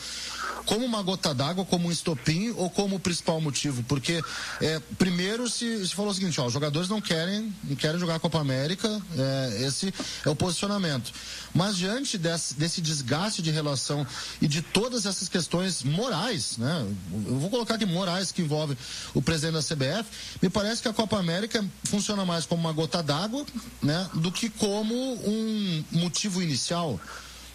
como 0.65 0.85
uma 0.85 1.01
gota 1.01 1.33
d'água, 1.33 1.65
como 1.65 1.87
um 1.87 1.91
estopim 1.91 2.53
ou 2.57 2.69
como 2.69 2.97
o 2.97 2.99
principal 2.99 3.39
motivo? 3.39 3.81
Porque, 3.83 4.21
é, 4.61 4.81
primeiro, 4.97 5.49
se, 5.49 5.87
se 5.87 5.95
falou 5.95 6.11
o 6.11 6.13
seguinte: 6.13 6.39
ó, 6.41 6.45
os 6.45 6.53
jogadores 6.53 6.89
não 6.89 6.99
querem, 6.99 7.53
não 7.63 7.75
querem 7.75 7.97
jogar 7.99 8.15
a 8.15 8.19
Copa 8.19 8.39
América, 8.39 9.01
é, 9.17 9.63
esse 9.65 9.93
é 10.25 10.29
o 10.29 10.35
posicionamento. 10.35 11.11
Mas, 11.53 11.77
diante 11.77 12.17
desse, 12.17 12.53
desse 12.53 12.81
desgaste 12.81 13.41
de 13.41 13.49
relação 13.49 14.05
e 14.41 14.47
de 14.47 14.61
todas 14.61 15.05
essas 15.05 15.29
questões 15.29 15.83
morais, 15.83 16.57
né? 16.57 16.85
Eu 17.25 17.39
vou 17.39 17.49
colocar 17.49 17.75
aqui 17.75 17.85
morais 17.85 18.31
que 18.31 18.41
envolvem 18.41 18.77
o 19.13 19.21
presidente 19.21 19.53
da 19.53 19.63
CBF, 19.63 20.05
me 20.41 20.49
parece 20.49 20.81
que 20.81 20.87
a 20.87 20.93
Copa 20.93 21.17
América 21.17 21.65
funciona 21.85 22.16
mais 22.25 22.45
como 22.45 22.61
uma 22.61 22.73
gota 22.73 23.01
d'água, 23.01 23.45
né? 23.81 24.09
Do 24.13 24.31
que 24.31 24.49
como 24.49 24.93
um 24.93 25.83
motivo 25.91 26.41
inicial. 26.41 26.99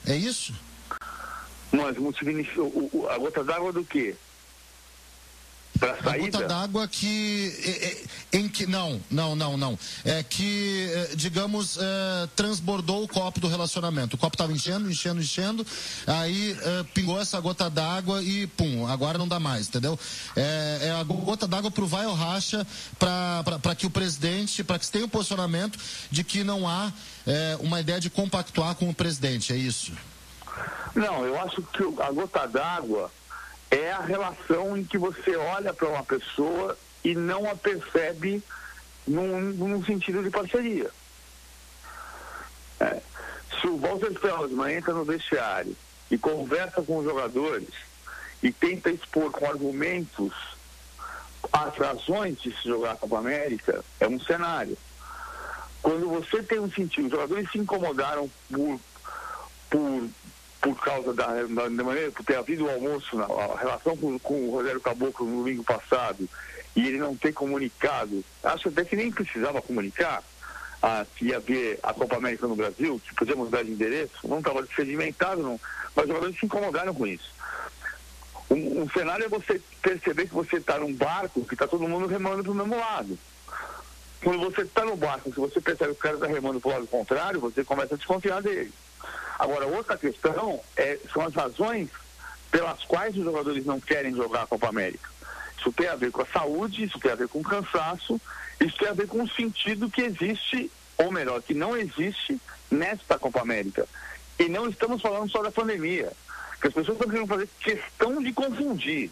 É 0.06 0.16
isso? 0.16 0.52
Mas 1.72 1.96
o, 2.58 3.08
a 3.08 3.18
gota 3.18 3.42
d'água 3.42 3.72
do 3.72 3.84
quê? 3.84 4.14
Para 5.82 5.94
a 5.94 6.02
saída? 6.02 6.38
gota 6.38 6.46
d'água 6.46 6.86
que, 6.86 7.52
é, 7.64 8.36
é, 8.36 8.38
em 8.38 8.48
que. 8.48 8.66
Não, 8.66 9.00
não, 9.10 9.34
não, 9.34 9.56
não. 9.56 9.78
É 10.04 10.22
que, 10.22 10.88
é, 10.94 11.16
digamos, 11.16 11.76
transbordou 12.36 13.02
o 13.02 13.08
copo 13.08 13.40
do 13.40 13.48
relacionamento. 13.48 14.14
O 14.14 14.18
copo 14.18 14.34
estava 14.34 14.52
enchendo, 14.52 14.88
enchendo, 14.88 15.20
enchendo. 15.20 15.66
Aí 16.06 16.56
pingou 16.94 17.20
essa 17.20 17.40
gota 17.40 17.68
d'água 17.68 18.22
e, 18.22 18.46
pum, 18.46 18.86
agora 18.86 19.18
não 19.18 19.26
dá 19.26 19.40
mais, 19.40 19.66
entendeu? 19.66 19.98
É, 20.36 20.78
é 20.82 20.90
a 20.92 21.02
gota 21.02 21.48
d'água 21.48 21.70
para 21.70 21.82
o 21.82 21.86
vai 21.86 22.06
ou 22.06 22.14
racha 22.14 22.64
para 22.98 23.74
que 23.74 23.86
o 23.86 23.90
presidente, 23.90 24.62
para 24.62 24.78
que 24.78 24.86
se 24.86 24.92
tenha 24.92 25.04
um 25.04 25.08
posicionamento 25.08 25.78
de 26.10 26.22
que 26.22 26.44
não 26.44 26.68
há 26.68 26.92
uma 27.60 27.80
ideia 27.80 27.98
de 27.98 28.08
compactuar 28.08 28.74
com 28.76 28.88
o 28.88 28.94
presidente. 28.94 29.52
É 29.52 29.56
isso? 29.56 29.92
Não, 30.94 31.24
eu 31.24 31.40
acho 31.40 31.62
que 31.62 31.82
a 32.00 32.10
gota 32.12 32.46
d'água 32.46 33.10
é 33.72 33.90
a 33.90 34.00
relação 34.00 34.76
em 34.76 34.84
que 34.84 34.98
você 34.98 35.34
olha 35.34 35.72
para 35.72 35.88
uma 35.88 36.04
pessoa 36.04 36.76
e 37.02 37.14
não 37.14 37.50
a 37.50 37.56
percebe 37.56 38.42
num, 39.06 39.40
num 39.40 39.82
sentido 39.82 40.22
de 40.22 40.28
parceria. 40.28 40.90
É. 42.78 43.00
Se 43.58 43.66
o 43.66 43.78
Walter 43.78 44.12
Feldman 44.20 44.74
entra 44.76 44.92
no 44.92 45.04
vestiário 45.04 45.74
e 46.10 46.18
conversa 46.18 46.82
com 46.82 46.98
os 46.98 47.04
jogadores 47.04 47.68
e 48.42 48.52
tenta 48.52 48.90
expor 48.90 49.30
com 49.30 49.46
argumentos 49.46 50.34
as 51.50 51.74
razões 51.76 52.40
de 52.40 52.54
se 52.54 52.68
jogar 52.68 52.92
a 52.92 52.96
Copa 52.96 53.18
América, 53.18 53.82
é 53.98 54.06
um 54.06 54.20
cenário. 54.20 54.76
Quando 55.82 56.08
você 56.08 56.42
tem 56.42 56.60
um 56.60 56.70
sentido, 56.70 57.06
os 57.06 57.10
jogadores 57.10 57.50
se 57.50 57.58
incomodaram 57.58 58.30
por, 58.50 58.80
por 59.70 60.08
por 60.62 60.80
causa 60.80 61.12
da, 61.12 61.26
da, 61.26 61.68
da 61.68 61.84
maneira, 61.84 62.12
por 62.12 62.24
ter 62.24 62.36
havido 62.36 62.64
o 62.64 62.70
almoço, 62.70 63.16
na, 63.16 63.24
a 63.24 63.58
relação 63.58 63.96
com, 63.96 64.16
com 64.20 64.48
o 64.48 64.52
Rogério 64.52 64.80
Caboclo 64.80 65.26
no 65.26 65.38
domingo 65.38 65.64
passado, 65.64 66.28
e 66.76 66.86
ele 66.86 66.98
não 66.98 67.16
ter 67.16 67.32
comunicado, 67.32 68.24
acho 68.44 68.68
até 68.68 68.84
que 68.84 68.94
nem 68.94 69.10
precisava 69.10 69.60
comunicar 69.60 70.22
ah, 70.80 71.04
que 71.16 71.26
ia 71.26 71.36
haver 71.36 71.80
a 71.82 71.92
Copa 71.92 72.16
América 72.16 72.46
no 72.46 72.54
Brasil, 72.54 73.00
que 73.04 73.14
podia 73.14 73.34
mudar 73.34 73.64
de 73.64 73.72
endereço, 73.72 74.26
não 74.26 74.38
estava 74.38 74.64
sedimentado, 74.74 75.42
não, 75.42 75.60
mas 75.96 76.04
os 76.04 76.08
jogadores 76.08 76.38
se 76.38 76.46
incomodaram 76.46 76.94
com 76.94 77.08
isso. 77.08 77.32
Um, 78.48 78.82
um 78.82 78.90
cenário 78.90 79.24
é 79.24 79.28
você 79.28 79.60
perceber 79.82 80.28
que 80.28 80.34
você 80.34 80.56
está 80.56 80.78
num 80.78 80.94
barco 80.94 81.44
que 81.44 81.54
está 81.54 81.66
todo 81.66 81.88
mundo 81.88 82.06
remando 82.06 82.44
para 82.44 82.52
o 82.52 82.54
mesmo 82.54 82.76
lado. 82.76 83.18
Quando 84.22 84.38
você 84.38 84.62
está 84.62 84.84
no 84.84 84.96
barco, 84.96 85.30
se 85.30 85.40
você 85.40 85.60
percebe 85.60 85.92
que 85.94 85.98
o 85.98 86.02
cara 86.02 86.14
está 86.14 86.28
remando 86.28 86.60
para 86.60 86.68
o 86.68 86.72
lado 86.74 86.86
contrário, 86.86 87.40
você 87.40 87.64
começa 87.64 87.94
a 87.94 87.98
desconfiar 87.98 88.40
dele. 88.40 88.72
Agora, 89.38 89.66
outra 89.66 89.96
questão 89.96 90.60
é, 90.76 90.98
são 91.12 91.24
as 91.24 91.34
razões 91.34 91.88
pelas 92.50 92.84
quais 92.84 93.16
os 93.16 93.24
jogadores 93.24 93.64
não 93.64 93.80
querem 93.80 94.14
jogar 94.14 94.42
a 94.42 94.46
Copa 94.46 94.68
América. 94.68 95.10
Isso 95.58 95.72
tem 95.72 95.88
a 95.88 95.96
ver 95.96 96.10
com 96.10 96.22
a 96.22 96.26
saúde, 96.26 96.84
isso 96.84 96.98
tem 96.98 97.12
a 97.12 97.16
ver 97.16 97.28
com 97.28 97.38
o 97.40 97.44
cansaço, 97.44 98.20
isso 98.60 98.76
tem 98.76 98.88
a 98.88 98.92
ver 98.92 99.06
com 99.06 99.22
o 99.22 99.30
sentido 99.30 99.88
que 99.88 100.02
existe, 100.02 100.70
ou 100.98 101.10
melhor, 101.10 101.40
que 101.40 101.54
não 101.54 101.76
existe 101.76 102.40
nesta 102.70 103.18
Copa 103.18 103.40
América. 103.40 103.86
E 104.38 104.48
não 104.48 104.68
estamos 104.68 105.00
falando 105.00 105.30
só 105.30 105.42
da 105.42 105.50
pandemia, 105.50 106.12
que 106.60 106.66
as 106.68 106.74
pessoas 106.74 106.96
estão 106.96 107.10
querendo 107.10 107.28
fazer 107.28 107.48
questão 107.60 108.22
de 108.22 108.32
confundir. 108.32 109.10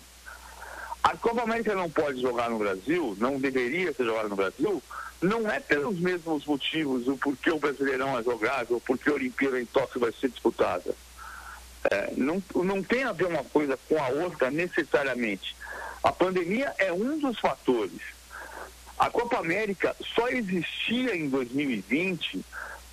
A 1.02 1.16
Copa 1.16 1.42
América 1.42 1.74
não 1.74 1.88
pode 1.88 2.20
jogar 2.20 2.50
no 2.50 2.58
Brasil, 2.58 3.16
não 3.18 3.38
deveria 3.38 3.92
ser 3.92 4.04
jogada 4.04 4.28
no 4.28 4.36
Brasil, 4.36 4.82
não 5.20 5.50
é 5.50 5.60
pelos 5.60 5.98
mesmos 5.98 6.46
motivos 6.46 7.06
o 7.06 7.16
porquê 7.16 7.50
o 7.50 7.58
Brasileirão 7.58 8.18
é 8.18 8.22
jogável, 8.22 8.76
o 8.76 8.80
porquê 8.80 9.10
a 9.10 9.14
Olimpíada 9.14 9.60
em 9.60 9.66
Tóquio 9.66 10.00
vai 10.00 10.12
ser 10.12 10.30
disputada. 10.30 10.94
É, 11.90 12.12
não, 12.16 12.42
não 12.54 12.82
tem 12.82 13.04
a 13.04 13.12
ver 13.12 13.26
uma 13.26 13.44
coisa 13.44 13.78
com 13.88 14.02
a 14.02 14.08
outra 14.08 14.50
necessariamente. 14.50 15.56
A 16.02 16.12
pandemia 16.12 16.74
é 16.78 16.92
um 16.92 17.18
dos 17.18 17.38
fatores. 17.38 18.00
A 18.98 19.10
Copa 19.10 19.38
América 19.38 19.94
só 20.14 20.28
existia 20.28 21.16
em 21.16 21.28
2020 21.28 22.44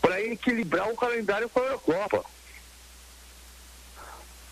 para 0.01 0.21
equilibrar 0.21 0.89
o 0.89 0.95
calendário 0.95 1.49
com 1.49 1.59
a 1.59 1.63
Eurocopa. 1.63 2.23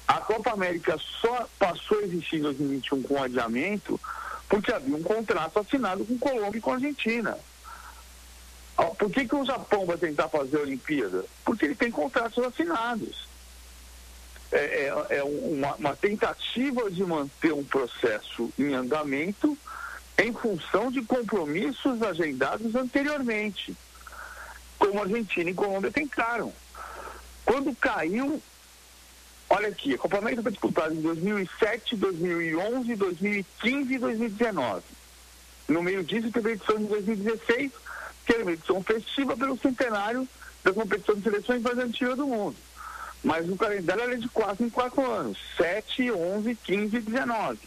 A 0.07 0.19
Copa 0.19 0.51
América 0.51 0.97
só 1.21 1.47
passou 1.57 1.99
a 1.99 2.03
existir 2.03 2.37
em 2.37 2.41
2021 2.41 3.03
com 3.03 3.23
adiamento 3.23 3.99
porque 4.47 4.71
havia 4.71 4.95
um 4.95 5.03
contrato 5.03 5.59
assinado 5.59 6.05
com 6.05 6.17
Colômbia 6.19 6.59
e 6.59 6.61
com 6.61 6.73
Argentina. 6.73 7.37
Por 8.75 9.09
que, 9.09 9.27
que 9.27 9.35
o 9.35 9.45
Japão 9.45 9.85
vai 9.85 9.97
tentar 9.97 10.27
fazer 10.27 10.57
a 10.57 10.61
Olimpíada? 10.61 11.25
Porque 11.43 11.65
ele 11.65 11.75
tem 11.75 11.89
contratos 11.89 12.43
assinados. 12.43 13.27
é, 14.51 14.57
é, 15.09 15.17
é 15.17 15.23
uma, 15.23 15.75
uma 15.75 15.95
tentativa 15.95 16.89
de 16.91 17.03
manter 17.03 17.53
um 17.53 17.63
processo 17.63 18.51
em 18.59 18.73
andamento 18.73 19.57
em 20.17 20.33
função 20.33 20.91
de 20.91 21.01
compromissos 21.01 22.01
agendados 22.01 22.73
anteriormente, 22.75 23.75
como 24.79 25.01
Argentina 25.01 25.49
e 25.49 25.53
Colômbia 25.53 25.91
tentaram. 25.91 26.53
Quando 27.45 27.75
caiu, 27.75 28.41
olha 29.49 29.67
aqui, 29.67 29.93
a 29.93 29.97
Copa 29.97 30.17
América 30.17 30.41
foi 30.41 30.51
disputada 30.51 30.93
em 30.93 31.01
2007, 31.01 31.95
2011, 31.97 32.95
2015 32.95 33.93
e 33.93 33.99
2019. 33.99 34.83
No 35.67 35.83
meio 35.83 36.03
disso, 36.03 36.31
teve 36.31 36.49
a 36.49 36.53
edição 36.53 36.77
de 36.77 36.85
2016, 36.85 37.71
que 38.25 38.33
era 38.33 38.43
uma 38.43 38.51
edição 38.51 38.83
festiva 38.83 39.37
pelo 39.37 39.57
centenário 39.57 40.27
da 40.63 40.73
competição 40.73 41.15
de 41.15 41.23
seleções 41.23 41.61
mais 41.61 41.77
antiga 41.77 42.15
do 42.15 42.27
mundo. 42.27 42.55
Mas 43.23 43.49
o 43.49 43.55
calendário 43.55 44.03
era 44.03 44.17
de 44.17 44.27
4 44.29 44.65
em 44.65 44.69
4 44.69 45.11
anos, 45.11 45.37
7, 45.57 46.11
11, 46.11 46.55
15 46.63 46.95
e 46.95 47.01
19. 47.01 47.59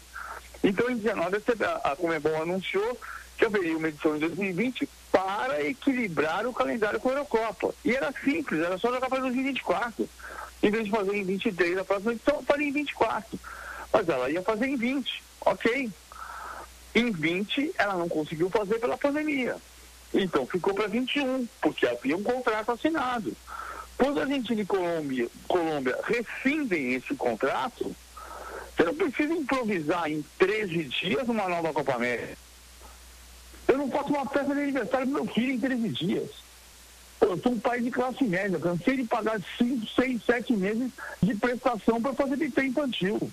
Então, 0.63 0.89
em 0.89 0.97
19, 0.97 1.37
a 1.83 1.95
Comebol 1.95 2.41
anunciou 2.41 2.97
que 3.37 3.45
haveria 3.45 3.77
uma 3.77 3.87
edição 3.87 4.15
em 4.15 4.19
2020 4.19 4.89
para 5.11 5.65
equilibrar 5.65 6.45
o 6.45 6.53
calendário 6.53 6.99
com 6.99 7.09
a 7.09 7.13
Eurocopa. 7.13 7.73
E 7.83 7.95
era 7.95 8.13
simples, 8.23 8.61
era 8.61 8.77
só 8.77 8.91
jogar 8.93 9.09
para 9.09 9.21
2024. 9.21 10.07
Em 10.61 10.69
vez 10.69 10.85
de 10.85 10.91
fazer 10.91 11.15
em 11.15 11.23
23 11.23 11.77
a 11.77 11.85
próxima 11.85 12.11
edição, 12.11 12.43
faria 12.43 12.67
em 12.67 12.71
24. 12.71 13.39
Mas 13.93 14.09
ela 14.09 14.29
ia 14.29 14.41
fazer 14.41 14.67
em 14.67 14.75
20, 14.75 15.23
ok. 15.41 15.89
Em 16.93 17.11
20, 17.11 17.73
ela 17.77 17.95
não 17.95 18.09
conseguiu 18.09 18.49
fazer 18.49 18.79
pela 18.79 18.97
pandemia. 18.97 19.55
Então 20.13 20.45
ficou 20.45 20.73
para 20.73 20.87
21, 20.87 21.47
porque 21.61 21.85
havia 21.85 22.17
um 22.17 22.23
contrato 22.23 22.71
assinado. 22.71 23.35
Quando 23.97 24.19
a 24.19 24.23
Argentina 24.23 24.61
e 24.61 24.65
Colômbia, 24.65 25.27
Colômbia 25.47 25.97
rescindem 26.03 26.93
esse 26.93 27.13
contrato, 27.15 27.95
você 28.75 28.83
não 28.83 28.95
precisa 28.95 29.33
improvisar 29.33 30.09
em 30.09 30.23
13 30.37 30.83
dias 30.85 31.27
uma 31.27 31.49
nova 31.49 31.73
Copa 31.73 31.95
América. 31.95 32.37
Eu 33.67 33.77
não 33.77 33.91
faço 33.91 34.09
uma 34.09 34.25
festa 34.25 34.55
de 34.55 34.61
aniversário 34.61 35.05
do 35.05 35.13
meu 35.13 35.25
filho 35.27 35.53
em 35.53 35.59
13 35.59 35.89
dias. 35.89 36.29
Eu 37.21 37.37
sou 37.37 37.51
um 37.51 37.59
país 37.59 37.83
de 37.83 37.91
classe 37.91 38.23
média, 38.23 38.57
cansei 38.57 38.95
de 38.95 39.03
pagar 39.03 39.39
5, 39.57 39.85
6, 39.87 40.23
7 40.23 40.53
meses 40.53 40.91
de 41.21 41.35
prestação 41.35 42.01
para 42.01 42.13
fazer 42.13 42.37
BT 42.37 42.67
infantil. 42.67 43.31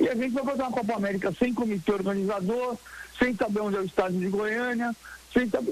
E 0.00 0.08
a 0.08 0.14
gente 0.14 0.34
vai 0.34 0.44
fazer 0.44 0.62
uma 0.62 0.72
Copa 0.72 0.94
América 0.94 1.32
sem 1.38 1.54
comitê 1.54 1.92
organizador, 1.92 2.76
sem 3.18 3.34
saber 3.34 3.60
onde 3.60 3.76
é 3.76 3.80
o 3.80 3.84
estádio 3.84 4.18
de 4.18 4.28
Goiânia, 4.28 4.94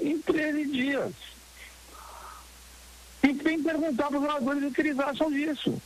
em 0.01 0.19
13 0.19 0.65
dias. 0.65 1.13
E 3.23 3.33
tem 3.33 3.57
que 3.57 3.63
perguntar 3.63 4.07
para 4.07 4.17
os 4.17 4.23
jogadores 4.23 4.63
o 4.63 4.71
que 4.71 4.81
eles 4.81 4.99
acham 4.99 5.31
disso. 5.31 5.81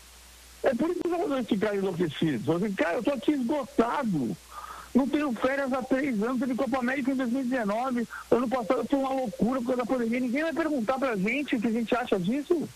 É 0.63 0.75
por 0.75 0.89
isso 0.89 0.99
que 0.99 1.07
os 1.07 1.13
jogadores 1.13 1.47
ficaram 1.47 1.77
enlouquecidos. 1.77 2.49
Assim, 2.49 2.73
cara, 2.73 2.93
eu 2.93 2.99
estou 2.99 3.13
aqui 3.13 3.31
esgotado. 3.31 4.37
Não 4.93 5.07
tenho 5.07 5.31
férias 5.33 5.71
há 5.71 5.81
três 5.81 6.21
anos, 6.21 6.39
teve 6.39 6.53
Copa 6.53 6.79
América 6.79 7.11
em 7.11 7.15
2019. 7.15 8.07
Ano 8.29 8.49
passado 8.49 8.85
foi 8.87 8.99
uma 8.99 9.13
loucura 9.13 9.59
por 9.61 9.67
causa 9.67 9.81
da 9.83 9.85
pandemia. 9.85 10.19
Ninguém 10.19 10.43
vai 10.43 10.53
perguntar 10.53 10.99
pra 10.99 11.15
gente 11.15 11.55
o 11.55 11.61
que 11.61 11.67
a 11.67 11.71
gente 11.71 11.95
acha 11.95 12.19
disso. 12.19 12.67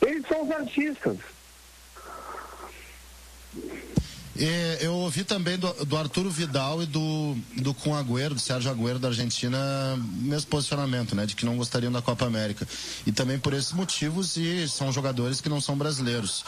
Eles 0.00 0.26
são 0.28 0.44
os 0.44 0.50
artistas. 0.50 1.18
Eu 4.80 4.94
ouvi 4.94 5.24
também 5.24 5.58
do, 5.58 5.72
do 5.84 5.96
Arturo 5.96 6.30
Vidal 6.30 6.80
e 6.82 6.86
do, 6.86 7.36
do 7.56 7.74
Kun 7.74 7.94
Agüero, 7.94 8.34
do 8.34 8.40
Sérgio 8.40 8.70
Agüero 8.70 8.98
da 8.98 9.08
Argentina, 9.08 9.58
mesmo 10.20 10.48
posicionamento, 10.48 11.16
né? 11.16 11.26
De 11.26 11.34
que 11.34 11.44
não 11.44 11.56
gostariam 11.56 11.90
da 11.90 12.00
Copa 12.00 12.24
América. 12.24 12.66
E 13.04 13.10
também 13.10 13.38
por 13.38 13.52
esses 13.52 13.72
motivos, 13.72 14.36
e 14.36 14.68
são 14.68 14.92
jogadores 14.92 15.40
que 15.40 15.48
não 15.48 15.60
são 15.60 15.76
brasileiros. 15.76 16.44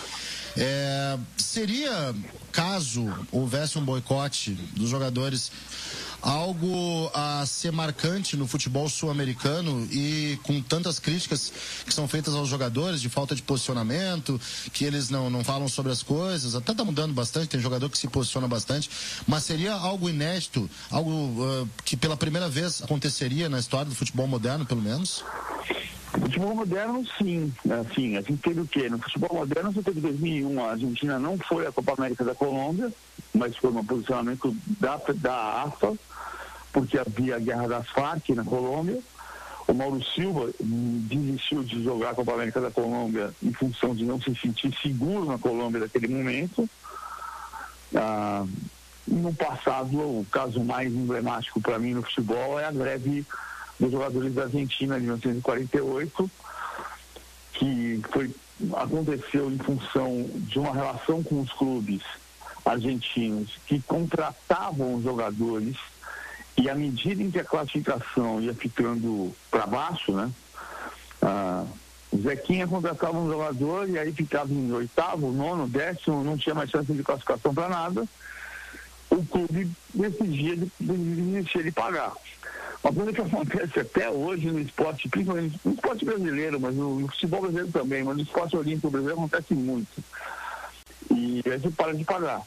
É, 0.56 1.18
seria, 1.36 2.14
caso 2.52 3.12
houvesse 3.32 3.78
um 3.78 3.84
boicote 3.84 4.52
dos 4.76 4.88
jogadores, 4.88 5.50
algo 6.22 7.10
a 7.14 7.44
ser 7.46 7.72
marcante 7.72 8.36
no 8.36 8.46
futebol 8.46 8.88
sul-americano 8.88 9.86
e 9.90 10.38
com 10.42 10.60
tantas 10.60 10.98
críticas 10.98 11.52
que 11.84 11.92
são 11.92 12.06
feitas 12.06 12.34
aos 12.34 12.48
jogadores 12.48 13.00
de 13.00 13.08
falta 13.08 13.34
de 13.34 13.42
posicionamento, 13.42 14.40
que 14.72 14.84
eles 14.84 15.10
não, 15.10 15.30
não 15.30 15.42
falam 15.44 15.68
sobre 15.68 15.92
as 15.92 16.02
coisas, 16.02 16.54
até 16.54 16.72
está 16.72 16.84
mudando 16.84 17.12
bastante, 17.12 17.48
tem 17.48 17.60
jogador 17.60 17.88
que 17.88 17.98
se 17.98 18.08
posiciona 18.08 18.46
bastante, 18.46 18.90
mas 19.26 19.44
seria 19.44 19.72
algo 19.74 20.08
inédito, 20.08 20.68
algo 20.90 21.10
uh, 21.10 21.68
que 21.84 21.96
pela 21.96 22.16
primeira 22.16 22.48
vez 22.48 22.82
aconteceria 22.82 23.48
na 23.48 23.58
história 23.58 23.86
do 23.86 23.94
futebol 23.94 24.26
moderno, 24.26 24.66
pelo 24.66 24.82
menos? 24.82 25.24
Futebol 26.10 26.54
moderno, 26.54 27.06
sim. 27.18 27.52
Assim, 27.70 28.16
a 28.16 28.20
gente 28.20 28.38
teve 28.38 28.60
o 28.60 28.66
quê? 28.66 28.88
No 28.88 28.98
futebol 28.98 29.32
moderno, 29.32 29.72
você 29.72 29.82
teve 29.82 30.00
2001, 30.00 30.64
a 30.64 30.70
Argentina 30.72 31.18
não 31.18 31.38
foi 31.38 31.66
a 31.66 31.72
Copa 31.72 31.94
América 31.96 32.24
da 32.24 32.34
Colômbia, 32.34 32.92
mas 33.32 33.56
foi 33.56 33.70
um 33.70 33.84
posicionamento 33.84 34.54
da, 34.80 35.00
da 35.14 35.62
AFA, 35.62 35.96
porque 36.72 36.98
havia 36.98 37.36
a 37.36 37.40
guerra 37.40 37.68
das 37.68 37.88
Farc 37.88 38.28
na 38.30 38.44
Colômbia. 38.44 39.00
O 39.66 39.74
Mauro 39.74 40.02
Silva 40.02 40.50
desistiu 40.58 41.62
de 41.62 41.82
jogar 41.84 42.10
a 42.10 42.14
Copa 42.14 42.32
América 42.32 42.60
da 42.60 42.70
Colômbia 42.70 43.32
em 43.42 43.52
função 43.52 43.94
de 43.94 44.04
não 44.04 44.20
se 44.20 44.34
sentir 44.34 44.76
seguro 44.82 45.26
na 45.26 45.38
Colômbia 45.38 45.80
naquele 45.80 46.08
momento. 46.08 46.68
Ah, 47.94 48.44
no 49.06 49.34
passado, 49.34 49.96
o 49.98 50.26
caso 50.30 50.62
mais 50.62 50.92
emblemático 50.92 51.60
para 51.60 51.78
mim 51.78 51.94
no 51.94 52.02
futebol 52.02 52.58
é 52.58 52.64
a 52.64 52.72
greve 52.72 53.26
dos 53.78 53.90
jogadores 53.90 54.34
da 54.34 54.42
Argentina 54.44 54.96
de 54.96 55.02
1948, 55.02 56.30
que 57.54 58.02
foi, 58.12 58.30
aconteceu 58.74 59.50
em 59.50 59.58
função 59.58 60.28
de 60.34 60.58
uma 60.58 60.72
relação 60.72 61.22
com 61.22 61.40
os 61.40 61.52
clubes 61.52 62.02
argentinos 62.64 63.58
que 63.66 63.80
contratavam 63.82 64.96
os 64.96 65.02
jogadores 65.02 65.76
e 66.56 66.68
à 66.68 66.74
medida 66.74 67.22
em 67.22 67.30
que 67.30 67.38
a 67.38 67.44
classificação 67.44 68.40
ia 68.40 68.54
ficando 68.54 69.34
para 69.50 69.66
baixo, 69.66 70.12
né? 70.12 70.30
Ah, 71.22 71.64
Zequinha 72.16 72.66
contratava 72.66 73.16
um 73.16 73.30
jogador 73.30 73.88
e 73.88 73.98
aí 73.98 74.12
ficava 74.12 74.52
em 74.52 74.72
oitavo, 74.72 75.30
nono, 75.30 75.68
décimo, 75.68 76.24
não 76.24 76.36
tinha 76.36 76.54
mais 76.54 76.70
chance 76.70 76.92
de 76.92 77.02
classificação 77.02 77.54
para 77.54 77.68
nada. 77.68 78.04
O 79.08 79.24
clube 79.24 79.70
decidia 79.94 80.56
de, 80.56 80.70
de, 80.80 81.42
de, 81.42 81.62
de 81.62 81.72
pagar. 81.72 82.12
Uma 82.82 82.92
coisa 82.92 83.12
que 83.12 83.20
acontece 83.22 83.80
até 83.80 84.10
hoje 84.10 84.50
no 84.50 84.60
esporte, 84.60 85.08
principalmente 85.08 85.60
no 85.64 85.74
esporte 85.74 86.04
brasileiro, 86.04 86.60
mas 86.60 86.74
no, 86.74 87.00
no 87.00 87.08
futebol 87.08 87.42
brasileiro 87.42 87.70
também, 87.70 88.02
mas 88.02 88.16
no 88.16 88.22
esporte 88.22 88.56
olímpico 88.56 88.90
brasileiro 88.90 89.20
acontece 89.20 89.54
muito. 89.54 90.02
E 91.10 91.42
aí 91.46 91.58
você 91.58 91.70
para 91.70 91.94
de 91.94 92.04
pagar. 92.04 92.42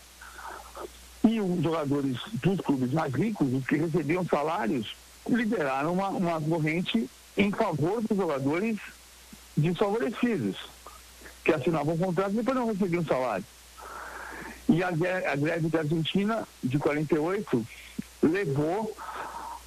E 1.27 1.39
os 1.39 1.63
jogadores 1.63 2.17
dos 2.33 2.59
clubes 2.59 2.91
mais 2.91 3.13
ricos, 3.13 3.53
os 3.53 3.65
que 3.65 3.77
recebiam 3.77 4.25
salários, 4.25 4.95
lideraram 5.27 5.93
uma, 5.93 6.09
uma 6.09 6.41
corrente 6.41 7.09
em 7.37 7.51
favor 7.51 8.01
dos 8.01 8.17
jogadores 8.17 8.77
desfavorecidos, 9.55 10.57
que 11.43 11.53
assinavam 11.53 11.97
contrato 11.97 12.31
e 12.31 12.37
depois 12.37 12.57
não 12.57 12.67
recebiam 12.67 13.05
salário. 13.05 13.45
E 14.67 14.83
a, 14.83 14.87
a 14.87 15.35
greve 15.35 15.69
da 15.69 15.79
Argentina, 15.79 16.47
de 16.63 16.77
48, 16.77 17.65
levou 18.21 18.95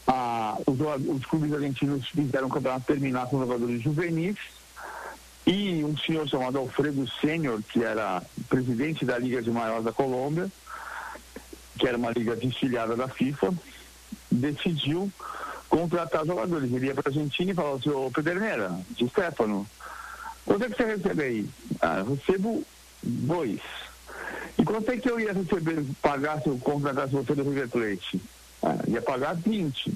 a, 0.06 0.56
os, 0.66 0.78
os 1.08 1.24
clubes 1.26 1.52
argentinos 1.52 2.08
fizeram 2.08 2.48
o 2.48 2.50
campeonato 2.50 2.86
terminar 2.86 3.26
com 3.26 3.38
jogadores 3.38 3.82
juvenis 3.82 4.36
e 5.46 5.84
um 5.84 5.96
senhor 5.96 6.28
chamado 6.28 6.58
Alfredo 6.58 7.08
Sênior, 7.20 7.62
que 7.62 7.82
era 7.82 8.22
presidente 8.48 9.04
da 9.04 9.18
Liga 9.18 9.40
de 9.40 9.50
Maior 9.50 9.82
da 9.82 9.92
Colômbia, 9.92 10.50
que 11.78 11.86
era 11.86 11.96
uma 11.96 12.10
liga 12.10 12.34
desfiliada 12.36 12.96
da 12.96 13.08
FIFA, 13.08 13.52
decidiu 14.30 15.10
contratar 15.68 16.26
jogadores. 16.26 16.72
Ele 16.72 16.86
ia 16.86 16.94
para 16.94 17.08
a 17.08 17.10
Argentina 17.10 17.52
e 17.52 17.54
falou 17.54 17.76
assim, 17.76 17.90
ô 17.90 18.10
Pederneira, 18.10 18.78
de 18.90 19.08
Stefano, 19.08 19.66
quanto 20.44 20.64
é 20.64 20.68
que 20.70 20.76
você 20.76 20.84
recebe 20.84 21.22
aí? 21.22 21.48
Ah, 21.80 21.98
eu 21.98 22.14
recebo 22.14 22.64
dois. 23.02 23.60
E 24.58 24.64
quanto 24.64 24.90
é 24.90 24.96
que 24.96 25.10
eu 25.10 25.20
ia 25.20 25.32
receber, 25.32 25.84
pagar 26.00 26.40
se 26.40 26.48
eu 26.48 26.58
contratasse 26.58 27.12
você 27.12 27.34
do 27.34 27.42
River 27.42 27.68
Plate? 27.68 28.20
Ah, 28.62 28.78
ia 28.88 29.02
pagar 29.02 29.34
20. 29.34 29.94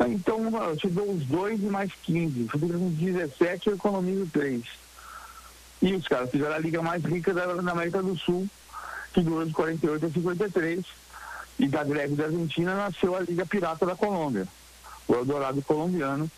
Ah, 0.00 0.08
então 0.08 0.48
eu 0.64 0.76
te 0.76 0.88
dou 0.88 1.10
os 1.12 1.24
dois 1.26 1.60
e 1.60 1.66
mais 1.66 1.90
15. 2.04 2.44
Você 2.44 2.58
fica 2.58 2.78
com 2.78 2.90
17 2.90 3.68
eu 3.68 3.76
economizo 3.76 4.26
3. 4.32 4.62
E 5.82 5.94
os 5.94 6.08
caras 6.08 6.30
fizeram 6.30 6.54
a 6.54 6.58
liga 6.58 6.80
mais 6.80 7.04
rica 7.04 7.34
da 7.34 7.44
América 7.70 8.02
do 8.02 8.16
Sul 8.16 8.48
que 9.22 9.44
de 9.44 9.52
48 9.52 10.06
a 10.06 10.10
53, 10.10 10.84
e 11.58 11.68
da 11.68 11.84
greve 11.84 12.14
da 12.14 12.24
Argentina 12.24 12.74
nasceu 12.74 13.16
a 13.16 13.20
Liga 13.20 13.46
Pirata 13.46 13.86
da 13.86 13.96
Colômbia, 13.96 14.46
o 15.08 15.14
Eldorado 15.14 15.62
colombiano. 15.62 16.30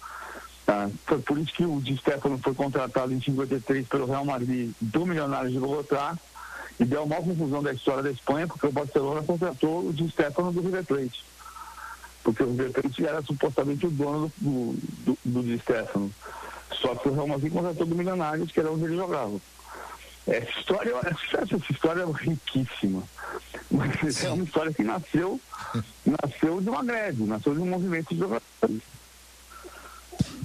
Tá? 0.64 0.90
Foi 1.06 1.18
por 1.20 1.38
isso 1.38 1.52
que 1.54 1.64
o 1.64 1.80
Di 1.80 1.96
Stefano 1.96 2.38
foi 2.38 2.54
contratado 2.54 3.12
em 3.12 3.20
53 3.20 3.88
pelo 3.88 4.06
Real 4.06 4.24
Madrid 4.24 4.70
do 4.80 5.06
Milionário 5.06 5.50
de 5.50 5.58
Bogotá, 5.58 6.16
e 6.78 6.84
deu 6.84 7.02
uma 7.02 7.16
confusão 7.16 7.62
da 7.62 7.72
história 7.72 8.02
da 8.02 8.10
Espanha, 8.10 8.46
porque 8.46 8.66
o 8.66 8.72
Barcelona 8.72 9.22
contratou 9.22 9.88
o 9.88 9.92
Di 9.92 10.08
Stefano 10.10 10.52
do 10.52 10.60
River 10.60 10.84
Plate. 10.84 11.24
Porque 12.22 12.42
o 12.42 12.50
River 12.50 12.70
Plate 12.70 13.06
era 13.06 13.22
supostamente 13.22 13.86
o 13.86 13.90
dono 13.90 14.32
do, 14.36 14.76
do, 15.04 15.18
do 15.24 15.42
Di 15.42 15.58
Stefano. 15.58 16.12
Só 16.80 16.94
que 16.94 17.08
o 17.08 17.14
Real 17.14 17.26
Madrid 17.26 17.52
contratou 17.52 17.86
do 17.86 17.96
Milionários, 17.96 18.52
que 18.52 18.60
era 18.60 18.70
onde 18.70 18.84
ele 18.84 18.96
jogava. 18.96 19.40
Essa 20.28 20.58
história, 20.58 20.92
essa 21.04 21.72
história 21.72 22.02
é 22.02 22.06
riquíssima. 22.06 23.02
Mas 23.70 24.24
é 24.24 24.30
uma 24.30 24.44
história 24.44 24.72
que 24.72 24.82
nasceu, 24.82 25.40
nasceu 26.04 26.60
de 26.60 26.68
uma 26.68 26.84
greve, 26.84 27.24
nasceu 27.24 27.54
de 27.54 27.60
um 27.60 27.66
movimento 27.66 28.14
de 28.14 28.20
jogadores. 28.20 28.82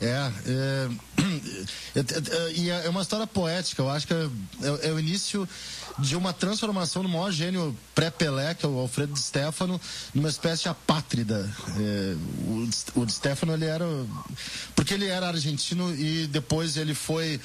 É, 1.95 1.99
é, 1.99 1.99
é, 1.99 2.69
é, 2.69 2.69
é, 2.69 2.85
é, 2.85 2.89
uma 2.89 3.01
história 3.01 3.25
poética. 3.25 3.81
Eu 3.81 3.89
acho 3.89 4.07
que 4.07 4.13
é, 4.13 4.29
é, 4.61 4.89
é 4.89 4.91
o 4.91 4.99
início 4.99 5.47
de 5.99 6.15
uma 6.15 6.33
transformação 6.33 7.03
no 7.03 7.09
maior 7.09 7.31
gênio 7.31 7.77
pré-Pelé, 7.93 8.53
que 8.53 8.65
é 8.65 8.69
o 8.69 8.79
Alfredo 8.79 9.13
de 9.13 9.19
Stefano, 9.19 9.79
numa 10.13 10.29
espécie 10.29 10.63
de 10.63 10.69
apátrida. 10.69 11.49
É, 11.77 12.15
o, 12.47 13.01
o 13.01 13.05
de 13.05 13.13
Stefano, 13.13 13.53
ele 13.53 13.65
era. 13.65 13.85
Porque 14.75 14.93
ele 14.93 15.07
era 15.07 15.27
argentino 15.27 15.95
e 15.95 16.27
depois 16.27 16.77
ele 16.77 16.93
foi. 16.93 17.39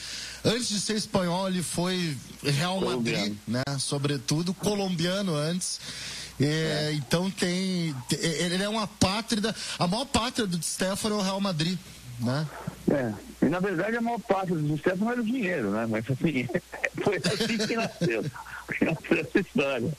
Antes 0.45 0.69
de 0.69 0.81
ser 0.81 0.97
espanhol, 0.97 1.49
ele 1.49 1.63
foi 1.63 2.17
Real 2.43 2.81
Madrid, 2.81 3.37
né? 3.47 3.63
Sobretudo, 3.79 4.55
colombiano 4.55 5.35
antes. 5.35 5.81
É, 6.41 6.93
então 6.95 7.31
tem. 7.31 7.95
Ele 8.13 8.63
é 8.63 8.69
uma 8.69 8.87
pátria. 8.87 9.55
A 9.79 9.87
maior 9.87 10.07
pátria 10.07 10.47
do 10.47 10.61
Stefano 10.63 11.17
é 11.17 11.19
o 11.19 11.23
Real 11.23 11.41
Madrid 11.41 11.79
né? 12.21 12.47
É, 12.91 13.13
e 13.47 13.49
na 13.49 13.61
verdade 13.61 13.97
a 13.97 14.01
maior 14.01 14.21
parte 14.21 14.53
do 14.53 14.77
sucesso 14.77 14.97
não 14.99 15.11
era 15.11 15.21
o 15.21 15.25
dinheiro, 15.25 15.71
né? 15.71 15.87
Mas 15.89 16.05
assim, 16.11 16.49
foi 17.03 17.17
assim 17.17 17.59
que 17.67 17.77
nasceu, 17.77 18.25
que 18.77 18.85
nasceu 18.85 19.21
essa 19.21 19.41
história. 19.41 19.93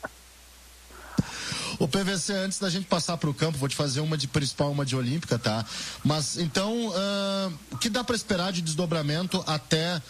O 1.79 1.87
PVC, 1.87 2.33
antes 2.33 2.59
da 2.59 2.69
gente 2.69 2.87
passar 2.87 3.15
para 3.15 3.29
o 3.29 3.33
campo, 3.33 3.57
vou 3.57 3.69
te 3.69 3.75
fazer 3.75 4.01
uma 4.01 4.17
de 4.17 4.27
principal, 4.27 4.69
uma 4.69 4.85
de 4.85 4.97
olímpica, 4.97 5.39
tá? 5.39 5.65
Mas 6.03 6.37
então, 6.37 6.89
uh, 6.89 7.53
o 7.71 7.77
que 7.77 7.89
dá 7.89 8.03
para 8.03 8.17
esperar 8.17 8.51
de 8.51 8.61
desdobramento 8.61 9.41
até 9.47 10.01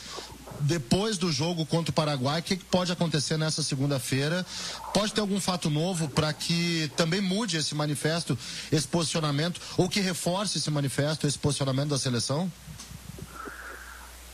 depois 0.61 1.17
do 1.17 1.31
jogo 1.31 1.65
contra 1.65 1.91
o 1.91 1.93
Paraguai, 1.93 2.39
o 2.39 2.43
que, 2.43 2.55
pode 2.55 2.91
acontecer 2.91 3.37
nessa 3.37 3.63
segunda-feira? 3.63 4.45
Pode 4.93 5.13
ter 5.13 5.21
algum 5.21 5.39
fato 5.39 5.69
novo 5.69 6.09
para 6.09 6.31
que 6.33 6.91
também 6.95 7.21
mude 7.21 7.57
esse 7.57 7.73
manifesto, 7.75 8.37
esse 8.71 8.87
posicionamento, 8.87 9.59
ou 9.77 9.89
que 9.89 9.99
reforce 9.99 10.57
esse 10.57 10.69
manifesto, 10.69 11.27
esse 11.27 11.37
posicionamento 11.37 11.89
da 11.89 11.97
seleção? 11.97 12.51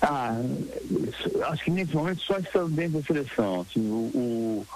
Ah, 0.01 0.35
acho 1.47 1.63
que 1.63 1.71
nesse 1.71 1.95
momento 1.95 2.21
só 2.21 2.37
está 2.37 2.63
dentro 2.63 2.99
da 2.99 3.07
seleção. 3.07 3.61
Assim, 3.61 3.79
o, 3.79 4.11
o, 4.13 4.67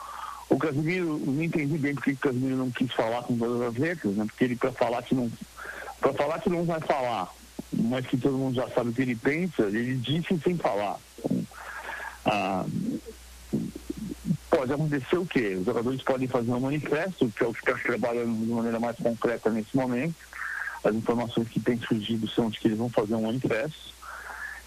o 0.50 0.58
Casimiro, 0.58 1.22
não 1.26 1.44
entendi 1.44 1.78
bem 1.78 1.94
porque 1.94 2.12
o 2.12 2.18
Casimiro 2.18 2.58
não 2.58 2.72
quis 2.72 2.92
falar 2.94 3.24
com 3.24 3.38
todas 3.38 3.62
as 3.62 3.76
letras, 3.76 4.16
né? 4.16 4.26
Porque 4.26 4.44
ele 4.44 4.56
para 4.56 4.72
falar 4.72 5.04
que 5.04 5.14
não. 5.14 5.32
Para 6.00 6.14
falar 6.14 6.40
que 6.40 6.50
não 6.50 6.64
vai 6.64 6.80
falar, 6.80 7.30
mas 7.74 8.08
que 8.08 8.18
todo 8.18 8.38
mundo 8.38 8.56
já 8.56 8.70
sabe 8.70 8.90
o 8.90 8.94
que 8.94 9.02
ele 9.02 9.16
pensa, 9.16 9.64
ele 9.64 9.96
disse 9.96 10.40
sem 10.44 10.58
falar. 10.58 10.98
Pode 14.50 14.74
acontecer 14.74 15.18
o 15.18 15.26
quê? 15.26 15.56
Os 15.60 15.66
jogadores 15.66 16.02
podem 16.02 16.28
fazer 16.28 16.52
um 16.52 16.60
manifesto, 16.60 17.32
que 17.36 17.44
é 17.44 17.48
o 17.48 17.54
que 17.54 17.60
está 17.60 17.74
trabalhando 17.78 18.46
de 18.46 18.52
maneira 18.52 18.80
mais 18.80 18.98
concreta 18.98 19.50
nesse 19.50 19.76
momento. 19.76 20.16
As 20.84 20.96
informações 20.96 21.48
que 21.50 21.60
têm 21.60 21.78
surgido 21.80 22.28
são 22.30 22.50
de 22.50 22.60
que 22.60 22.68
eles 22.68 22.78
vão 22.78 22.90
fazer 22.90 23.16
um 23.16 23.24
manifesto. 23.24 23.94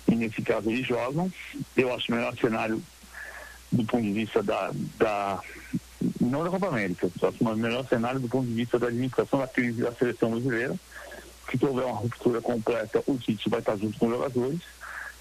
E 0.08 0.14
nesse 0.14 0.42
caso 0.42 0.70
eles 0.70 0.86
jogam. 0.86 1.32
Eu 1.76 1.94
acho 1.94 2.10
o 2.10 2.14
melhor 2.14 2.36
cenário 2.36 2.82
do 3.70 3.84
ponto 3.84 4.02
de 4.02 4.12
vista 4.12 4.42
da, 4.42 4.70
da 4.98 5.40
não 6.20 6.44
da 6.44 6.50
Copa 6.50 6.68
América, 6.68 7.10
eu 7.20 7.28
acho 7.28 7.42
o 7.42 7.56
melhor 7.56 7.86
cenário 7.88 8.20
do 8.20 8.28
ponto 8.28 8.46
de 8.46 8.52
vista 8.52 8.78
da 8.78 8.88
administração 8.88 9.38
da 9.38 9.48
crise 9.48 9.82
da 9.82 9.92
seleção 9.92 10.30
brasileira. 10.30 10.76
Se 11.50 11.64
houver 11.64 11.84
uma 11.84 11.96
ruptura 11.96 12.40
completa, 12.40 13.02
o 13.06 13.16
Tite 13.18 13.48
vai 13.48 13.60
estar 13.60 13.76
junto 13.76 13.98
com 13.98 14.06
os 14.06 14.12
jogadores 14.12 14.60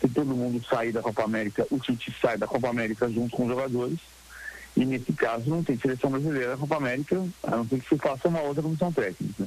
se 0.01 0.09
todo 0.09 0.35
mundo 0.35 0.65
sair 0.65 0.91
da 0.91 1.01
Copa 1.01 1.23
América, 1.23 1.65
o 1.69 1.79
Tite 1.79 2.13
sai 2.19 2.35
da 2.35 2.47
Copa 2.47 2.67
América 2.67 3.07
junto 3.07 3.35
com 3.35 3.43
os 3.43 3.49
jogadores. 3.49 3.99
E 4.75 4.83
nesse 4.83 5.13
caso 5.13 5.49
não 5.49 5.63
tem 5.63 5.77
seleção 5.77 6.09
brasileira 6.09 6.51
na 6.51 6.57
Copa 6.57 6.77
América, 6.77 7.23
a 7.43 7.51
não 7.51 7.67
ser 7.67 7.79
que 7.79 7.89
se 7.89 7.97
faça 7.97 8.27
uma 8.27 8.41
outra 8.41 8.63
comissão 8.63 8.91
técnica. 8.91 9.45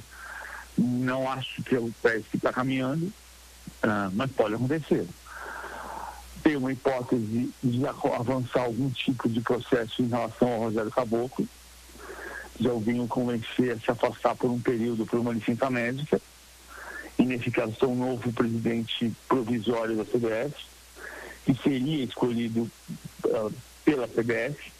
Não 0.78 1.30
acho 1.30 1.62
que 1.62 1.74
é 1.74 1.78
o 1.78 1.90
que 2.30 2.36
está 2.36 2.52
caminhando, 2.52 3.06
uh, 3.06 4.10
mas 4.12 4.30
pode 4.30 4.54
acontecer. 4.54 5.06
Tem 6.42 6.56
uma 6.56 6.72
hipótese 6.72 7.50
de 7.62 7.82
avançar 7.86 8.62
algum 8.62 8.90
tipo 8.90 9.28
de 9.28 9.40
processo 9.40 10.02
em 10.02 10.08
relação 10.08 10.52
ao 10.52 10.60
Rogério 10.60 10.90
Caboclo. 10.90 11.48
Já 12.60 12.72
o 12.72 12.78
vinham 12.78 13.08
convencer 13.08 13.72
a 13.72 13.78
se 13.78 13.90
afastar 13.90 14.36
por 14.36 14.50
um 14.50 14.60
período 14.60 15.06
por 15.06 15.18
uma 15.18 15.32
licença 15.32 15.68
médica 15.70 16.20
sou 17.78 17.92
um 17.92 17.96
novo 17.96 18.32
presidente 18.32 19.12
provisório 19.28 19.96
da 19.96 20.04
CBF, 20.04 20.54
que 21.44 21.54
seria 21.62 22.04
escolhido 22.04 22.70
uh, 23.24 23.52
pela 23.84 24.08
CBF. 24.08 24.72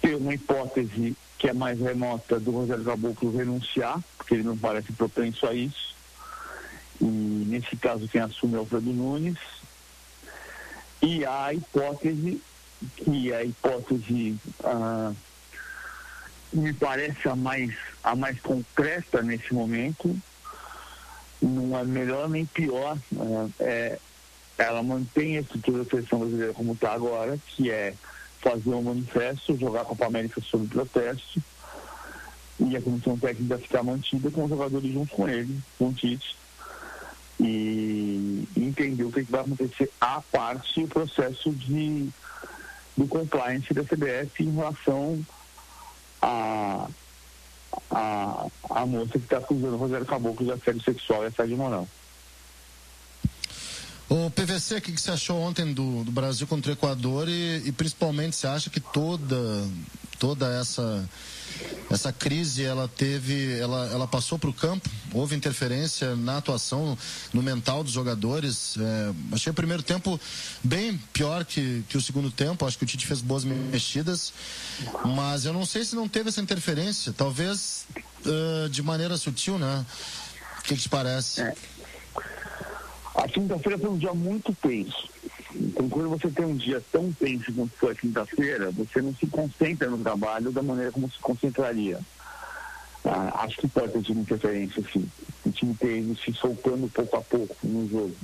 Tem 0.00 0.14
uma 0.14 0.34
hipótese 0.34 1.16
que 1.38 1.48
é 1.48 1.52
mais 1.52 1.78
remota 1.80 2.38
do 2.38 2.50
Rogério 2.50 2.84
Caboclo 2.84 3.36
renunciar, 3.36 4.00
porque 4.16 4.34
ele 4.34 4.42
não 4.42 4.56
parece 4.56 4.92
propenso 4.92 5.46
a 5.46 5.54
isso. 5.54 5.94
E 7.00 7.04
nesse 7.04 7.76
caso 7.76 8.08
quem 8.08 8.20
assume 8.20 8.54
é 8.54 8.56
o 8.58 8.60
Alfredo 8.60 8.92
Nunes. 8.92 9.38
E 11.02 11.24
a 11.26 11.52
hipótese, 11.52 12.40
que 12.96 13.32
é 13.32 13.36
a 13.36 13.44
hipótese 13.44 14.38
uh, 14.60 15.14
me 16.52 16.72
parece 16.72 17.28
a 17.28 17.36
mais, 17.36 17.74
a 18.02 18.14
mais 18.16 18.40
concreta 18.40 19.22
nesse 19.22 19.52
momento, 19.52 20.16
não 21.40 21.78
é 21.78 21.84
melhor 21.84 22.28
nem 22.28 22.46
pior. 22.46 22.98
Né? 23.10 23.50
É, 23.60 23.98
ela 24.58 24.82
mantém 24.82 25.36
a 25.36 25.40
estrutura 25.40 25.84
da 25.84 25.90
seleção 25.90 26.20
brasileira 26.20 26.54
como 26.54 26.72
está 26.72 26.92
agora, 26.92 27.38
que 27.48 27.70
é 27.70 27.94
fazer 28.40 28.70
um 28.70 28.82
manifesto, 28.82 29.58
jogar 29.58 29.82
a 29.82 29.84
Copa 29.84 30.06
América 30.06 30.40
sob 30.40 30.66
protesto 30.68 31.42
e 32.58 32.76
a 32.76 32.80
comissão 32.80 33.18
técnica 33.18 33.58
ficar 33.58 33.82
mantida 33.82 34.30
com 34.30 34.44
os 34.44 34.48
jogadores 34.48 34.92
junto 34.92 35.14
com 35.14 35.28
ele, 35.28 35.60
com 35.78 35.88
o 35.88 35.92
Tite, 35.92 36.36
e 37.38 38.48
entender 38.56 39.04
o 39.04 39.12
que, 39.12 39.22
vai 39.22 39.42
acontecer 39.42 39.90
à 40.00 40.22
parte 40.22 40.82
o 40.82 40.88
processo 40.88 41.50
de, 41.50 42.08
do 42.96 43.06
compliance 43.06 43.74
da 43.74 43.84
CBF 43.84 44.42
em 44.42 44.54
relação 44.54 45.22
a 46.22 46.88
a, 47.90 48.46
a 48.70 48.86
moça 48.86 49.12
que 49.12 49.18
está 49.18 49.38
acusando 49.38 49.74
o 49.74 49.78
Rogério 49.78 50.06
Caboclo 50.06 50.44
de 50.44 50.52
assédio 50.52 50.82
sexual 50.82 51.24
e 51.24 51.26
assédio 51.26 51.56
moral. 51.56 51.88
O 54.08 54.30
PVC, 54.30 54.76
o 54.76 54.80
que, 54.80 54.92
você 54.92 55.10
achou 55.10 55.40
ontem 55.40 55.72
do, 55.72 56.04
do 56.04 56.12
Brasil 56.12 56.46
contra 56.46 56.70
o 56.70 56.74
Equador 56.74 57.28
e, 57.28 57.62
e 57.64 57.72
principalmente 57.72 58.36
você 58.36 58.46
acha 58.46 58.70
que 58.70 58.78
toda, 58.78 59.36
toda 60.18 60.48
essa 60.60 61.08
essa 61.90 62.12
crise 62.12 62.64
ela 62.64 62.88
teve, 62.88 63.58
ela, 63.58 63.86
ela 63.92 64.06
passou 64.06 64.38
para 64.38 64.50
o 64.50 64.52
campo, 64.52 64.88
houve 65.12 65.36
interferência 65.36 66.16
na 66.16 66.38
atuação, 66.38 66.98
no 67.32 67.42
mental 67.42 67.84
dos 67.84 67.92
jogadores. 67.92 68.76
É, 68.78 69.34
achei 69.34 69.50
o 69.50 69.54
primeiro 69.54 69.82
tempo 69.82 70.20
bem 70.62 70.98
pior 71.12 71.44
que, 71.44 71.84
que 71.88 71.96
o 71.96 72.00
segundo 72.00 72.30
tempo. 72.30 72.66
Acho 72.66 72.78
que 72.78 72.84
o 72.84 72.86
Tite 72.86 73.06
fez 73.06 73.20
boas 73.20 73.44
mexidas, 73.44 74.32
mas 75.04 75.44
eu 75.44 75.52
não 75.52 75.64
sei 75.64 75.84
se 75.84 75.94
não 75.94 76.08
teve 76.08 76.28
essa 76.28 76.40
interferência. 76.40 77.12
Talvez 77.12 77.86
uh, 78.24 78.68
de 78.68 78.82
maneira 78.82 79.16
sutil, 79.16 79.58
né? 79.58 79.86
O 80.58 80.62
que, 80.62 80.76
te 80.76 80.88
parece? 80.88 81.42
É. 81.42 81.54
A 83.16 83.28
quinta-feira 83.28 83.78
foi 83.78 83.90
um 83.90 83.98
dia 83.98 84.14
muito 84.14 84.54
tenso 84.54 85.08
então, 85.54 85.88
quando 85.88 86.10
você 86.10 86.30
tem 86.30 86.44
um 86.44 86.56
dia 86.56 86.82
tão 86.92 87.12
tenso 87.12 87.52
quanto 87.52 87.76
foi 87.76 87.92
a 87.92 87.94
quinta-feira, 87.94 88.70
você 88.70 89.00
não 89.00 89.14
se 89.14 89.26
concentra 89.26 89.88
no 89.88 89.98
trabalho 89.98 90.52
da 90.52 90.62
maneira 90.62 90.92
como 90.92 91.10
se 91.10 91.18
concentraria. 91.20 92.00
Ah, 93.04 93.44
acho 93.44 93.58
que 93.58 93.68
pode 93.68 93.92
ter 93.92 94.02
tido 94.02 94.20
interferência, 94.20 94.82
sim. 94.92 95.08
O 95.44 95.50
time 95.50 95.74
teve 95.74 96.14
se 96.16 96.32
soltando 96.34 96.88
pouco 96.88 97.16
a 97.16 97.22
pouco 97.22 97.56
no 97.62 97.88
jogo. 97.88 98.16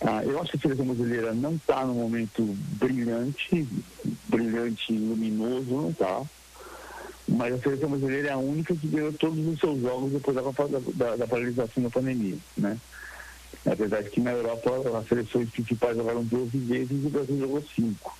Ah, 0.00 0.24
eu 0.24 0.40
acho 0.40 0.52
que 0.52 0.56
a 0.58 0.60
seleção 0.60 0.86
brasileira 0.86 1.34
não 1.34 1.54
está 1.54 1.84
no 1.84 1.94
momento 1.94 2.44
brilhante, 2.78 3.68
brilhante, 4.28 4.92
luminoso, 4.92 5.70
não 5.70 5.90
está. 5.90 6.22
Mas 7.28 7.54
a 7.54 7.58
seleção 7.58 7.90
brasileira 7.90 8.28
é 8.28 8.32
a 8.32 8.38
única 8.38 8.74
que 8.74 8.88
ganhou 8.88 9.12
todos 9.12 9.46
os 9.46 9.58
seus 9.58 9.80
jogos 9.80 10.12
depois 10.12 10.36
da, 10.36 10.42
da, 10.94 11.16
da 11.16 11.26
paralisação 11.26 11.82
da 11.82 11.90
pandemia, 11.90 12.38
né? 12.56 12.78
É 13.64 13.74
verdade 13.74 14.10
que 14.10 14.20
na 14.20 14.32
Europa 14.32 14.98
as 14.98 15.08
seleções 15.08 15.50
principais 15.50 15.96
jogaram 15.96 16.24
12 16.24 16.58
vezes 16.58 17.04
e 17.04 17.06
o 17.06 17.10
Brasil 17.10 17.38
jogou 17.38 17.62
5. 17.62 18.18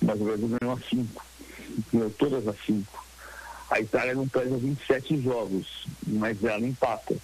Mas 0.00 0.20
o 0.20 0.24
Brasil 0.24 0.48
ganhou 0.60 0.76
as 0.76 0.84
5. 0.88 1.26
Ganhou 1.92 2.10
todas 2.10 2.48
as 2.48 2.56
5. 2.64 3.04
A 3.70 3.80
Itália 3.80 4.14
não 4.14 4.26
pesa 4.26 4.56
27 4.56 5.20
jogos, 5.20 5.86
mas 6.06 6.42
ela 6.42 6.66
empata. 6.66 7.14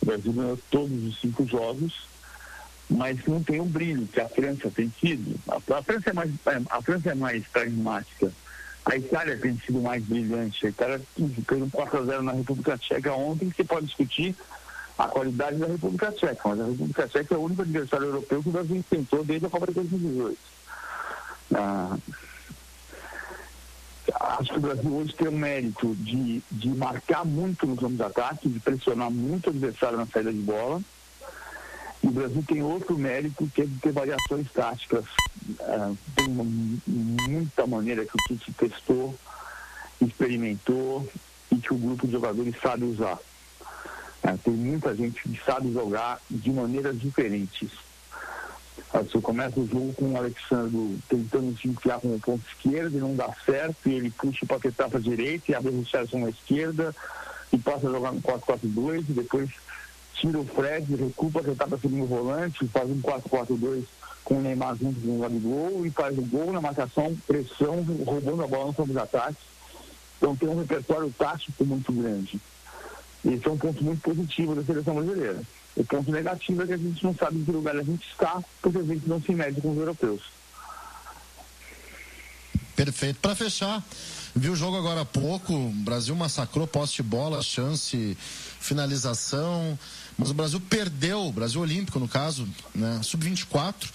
O 0.00 0.06
Brasil 0.06 0.32
ganhou 0.32 0.58
todos 0.70 1.04
os 1.04 1.20
5 1.20 1.46
jogos, 1.46 2.08
mas 2.88 3.18
não 3.26 3.42
tem 3.42 3.60
o 3.60 3.66
brilho 3.66 4.06
que 4.06 4.20
a 4.20 4.28
França 4.28 4.70
tem 4.70 4.88
tido. 4.88 5.38
A, 5.48 5.56
a, 5.56 5.82
França 5.82 6.10
é 6.10 6.12
mais, 6.12 6.30
a 6.70 6.82
França 6.82 7.10
é 7.10 7.14
mais 7.14 7.46
pragmática. 7.48 8.32
A 8.86 8.96
Itália 8.96 9.38
tem 9.38 9.58
sido 9.58 9.80
mais 9.80 10.02
brilhante. 10.04 10.66
A 10.66 10.70
Itália 10.70 11.00
fez 11.14 11.62
um 11.62 11.70
4x0 11.70 12.20
na 12.20 12.32
República 12.32 12.78
Tcheca 12.78 13.12
ontem, 13.14 13.50
que 13.50 13.56
você 13.56 13.64
pode 13.64 13.86
discutir 13.86 14.34
a 14.96 15.08
qualidade 15.08 15.56
da 15.56 15.66
República 15.66 16.12
Tcheca, 16.12 16.48
mas 16.48 16.60
a 16.60 16.66
República 16.66 17.08
Tcheca 17.08 17.34
é 17.34 17.38
o 17.38 17.42
único 17.42 17.62
adversário 17.62 18.06
europeu 18.06 18.42
que 18.42 18.48
o 18.48 18.52
Brasil 18.52 18.76
enfrentou 18.76 19.24
desde 19.24 19.46
a 19.46 19.50
Copa 19.50 19.66
de 19.66 19.74
2018. 19.74 20.38
Ah, 21.54 21.98
acho 24.38 24.52
que 24.52 24.58
o 24.58 24.62
Brasil 24.62 24.94
hoje 24.94 25.14
tem 25.14 25.28
o 25.28 25.32
mérito 25.32 25.94
de, 25.96 26.42
de 26.50 26.68
marcar 26.68 27.24
muito 27.24 27.66
nos 27.66 27.78
campos 27.78 27.96
de 27.96 28.02
ataque, 28.02 28.48
de 28.48 28.60
pressionar 28.60 29.10
muito 29.10 29.46
o 29.46 29.50
adversário 29.50 29.98
na 29.98 30.06
saída 30.06 30.32
de 30.32 30.40
bola. 30.40 30.80
E 32.02 32.06
o 32.06 32.10
Brasil 32.10 32.44
tem 32.46 32.62
outro 32.62 32.96
mérito 32.98 33.48
que 33.54 33.62
é 33.62 33.66
de 33.66 33.78
ter 33.78 33.92
variações 33.92 34.50
táticas. 34.52 35.06
Ah, 35.60 35.92
tem 36.14 36.26
uma, 36.28 36.44
muita 36.86 37.66
maneira 37.66 38.04
que 38.04 38.12
o 38.12 38.28
Tite 38.28 38.52
testou, 38.52 39.18
experimentou 40.00 41.08
e 41.50 41.56
que 41.56 41.74
o 41.74 41.78
grupo 41.78 42.06
de 42.06 42.12
jogadores 42.12 42.54
sabe 42.62 42.84
usar. 42.84 43.18
Tem 44.42 44.52
muita 44.52 44.94
gente 44.94 45.22
que 45.22 45.40
sabe 45.44 45.72
jogar 45.72 46.20
de 46.30 46.50
maneiras 46.50 46.98
diferentes. 46.98 47.70
Você 48.92 49.20
começa 49.20 49.58
o 49.58 49.66
jogo 49.66 49.92
com 49.94 50.12
o 50.12 50.16
Alexandre 50.16 50.98
tentando 51.08 51.56
se 51.58 51.68
enfiar 51.68 52.00
com 52.00 52.14
o 52.14 52.20
ponto 52.20 52.44
esquerdo 52.48 52.96
e 52.96 53.00
não 53.00 53.14
dá 53.14 53.28
certo, 53.44 53.88
e 53.88 53.94
ele 53.94 54.10
puxa 54.10 54.44
o 54.44 54.48
Paquetá 54.48 54.88
para 54.88 54.98
a 54.98 55.02
direita 55.02 55.50
e 55.50 55.54
abre 55.54 55.72
o 55.72 55.80
Richardson 55.80 56.20
na 56.20 56.30
esquerda 56.30 56.94
e 57.52 57.58
passa 57.58 57.88
a 57.88 57.92
jogar 57.92 58.12
no 58.12 58.22
4-4-2 58.22 59.04
e 59.08 59.12
depois 59.12 59.50
tira 60.14 60.38
o 60.38 60.44
Fred, 60.44 60.94
recua 60.94 61.28
o 61.28 61.32
Paquetá 61.32 61.66
para 61.66 61.78
segundo 61.78 62.06
volante, 62.06 62.66
faz 62.68 62.88
um 62.88 63.00
4-4-2 63.00 63.84
com 64.24 64.38
o 64.38 64.40
Neymar 64.40 64.76
junto 64.76 65.00
com 65.00 65.16
o 65.16 65.20
Gabigol 65.20 65.84
e 65.84 65.90
faz 65.90 66.16
o 66.16 66.22
gol 66.22 66.52
na 66.52 66.60
marcação, 66.60 67.16
pressão, 67.26 67.84
roubando 68.06 68.42
a 68.42 68.46
bola 68.46 68.66
no 68.66 68.74
campo 68.74 68.92
de 68.92 68.98
ataque. 68.98 69.36
Então 70.16 70.36
tem 70.36 70.48
um 70.48 70.58
repertório 70.58 71.12
tático 71.18 71.64
muito 71.64 71.92
grande. 71.92 72.40
Esse 73.24 73.46
é 73.46 73.50
um 73.50 73.56
ponto 73.56 73.82
muito 73.82 74.02
positivo 74.02 74.54
da 74.54 74.62
seleção 74.62 74.94
brasileira. 74.94 75.42
O 75.76 75.84
ponto 75.84 76.10
negativo 76.10 76.62
é 76.62 76.66
que 76.66 76.72
a 76.74 76.76
gente 76.76 77.02
não 77.02 77.14
sabe 77.14 77.38
em 77.38 77.44
que 77.44 77.50
lugar 77.50 77.76
a 77.76 77.82
gente 77.82 78.06
está, 78.06 78.42
porque 78.60 78.78
a 78.78 78.82
gente 78.82 79.08
não 79.08 79.20
se 79.20 79.32
mede 79.32 79.60
com 79.60 79.72
os 79.72 79.78
europeus. 79.78 80.22
Perfeito. 82.76 83.20
Para 83.20 83.34
fechar, 83.34 83.82
viu 84.34 84.52
o 84.52 84.56
jogo 84.56 84.76
agora 84.76 85.02
há 85.02 85.04
pouco, 85.04 85.54
o 85.54 85.70
Brasil 85.70 86.14
massacrou 86.14 86.66
poste 86.66 87.02
bola, 87.02 87.42
chance, 87.42 88.16
finalização, 88.60 89.78
mas 90.18 90.30
o 90.30 90.34
Brasil 90.34 90.60
perdeu, 90.60 91.26
o 91.26 91.32
Brasil 91.32 91.60
Olímpico 91.60 91.98
no 91.98 92.08
caso, 92.08 92.48
né, 92.74 93.00
sub-24, 93.02 93.90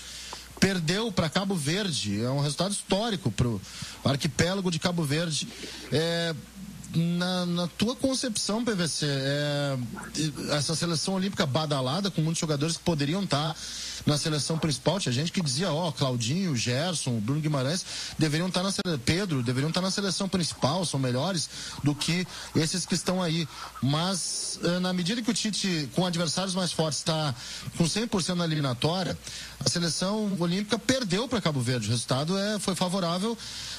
perdeu 0.60 1.12
para 1.12 1.30
Cabo 1.30 1.56
Verde, 1.56 2.22
é 2.22 2.30
um 2.30 2.40
resultado 2.40 2.72
histórico 2.72 3.32
para 3.32 3.48
o 3.48 3.62
arquipélago 4.04 4.72
de 4.72 4.80
Cabo 4.80 5.04
Verde. 5.04 5.48
É, 5.92 6.34
na, 6.96 7.46
na, 7.46 7.68
tua 7.68 7.96
concepção, 7.96 8.64
PVC, 8.64 9.06
é, 9.08 9.78
essa 10.52 10.76
seleção 10.76 11.14
olímpica 11.14 11.46
badalada, 11.46 12.10
com 12.10 12.22
muitos 12.22 12.40
jogadores 12.40 12.78
que 12.78 12.84
poderiam 12.84 13.24
estar 13.24 13.56
na 14.06 14.18
seleção 14.18 14.58
principal, 14.58 15.00
tinha 15.00 15.14
gente 15.14 15.32
que 15.32 15.42
dizia, 15.42 15.72
ó, 15.72 15.92
Claudinho, 15.92 16.56
Gerson, 16.56 17.20
Bruno 17.20 17.42
Guimarães, 17.42 17.86
deveriam 18.18 18.48
estar 18.48 18.64
na 18.64 18.72
seleção, 18.72 19.00
Pedro, 19.06 19.44
deveriam 19.44 19.70
estar 19.70 19.82
na 19.82 19.92
seleção 19.92 20.28
principal, 20.28 20.86
são 20.86 21.00
melhores 21.00 21.50
do 21.84 21.94
que 21.94 22.26
esses 22.56 22.86
que 22.86 22.96
estão 22.96 23.22
aí. 23.22 23.48
Mas, 23.82 24.60
eh, 24.64 24.80
na 24.80 24.94
medida 24.94 25.22
que 25.22 25.30
o 25.30 25.34
Tite, 25.34 25.90
com 25.96 26.06
adversários 26.06 26.56
mais 26.56 26.72
fortes, 26.72 27.00
está 27.00 27.36
com 27.78 27.84
100% 27.84 28.36
na 28.36 28.46
eliminatória, 28.46 29.18
a 29.64 29.70
seleção 29.70 30.36
olímpica 30.40 30.80
perdeu 30.80 31.28
para 31.28 31.42
Cabo 31.42 31.60
Verde. 31.60 31.88
O 31.88 31.92
resultado 31.92 32.38
é, 32.38 32.58
foi 32.58 32.76
favorável 32.76 33.38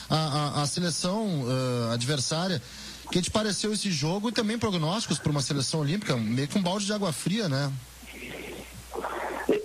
à, 0.08 0.16
à, 0.16 0.62
à 0.62 0.66
seleção 0.66 1.42
uh, 1.42 1.92
adversária 1.92 2.62
que 3.10 3.20
te 3.20 3.30
pareceu 3.30 3.72
esse 3.72 3.90
jogo 3.90 4.28
e 4.28 4.32
também 4.32 4.58
prognósticos 4.58 5.18
para 5.18 5.30
uma 5.30 5.42
seleção 5.42 5.80
olímpica, 5.80 6.16
meio 6.16 6.48
com 6.48 6.58
um 6.58 6.62
balde 6.62 6.86
de 6.86 6.92
água 6.92 7.12
fria, 7.12 7.48
né? 7.48 7.72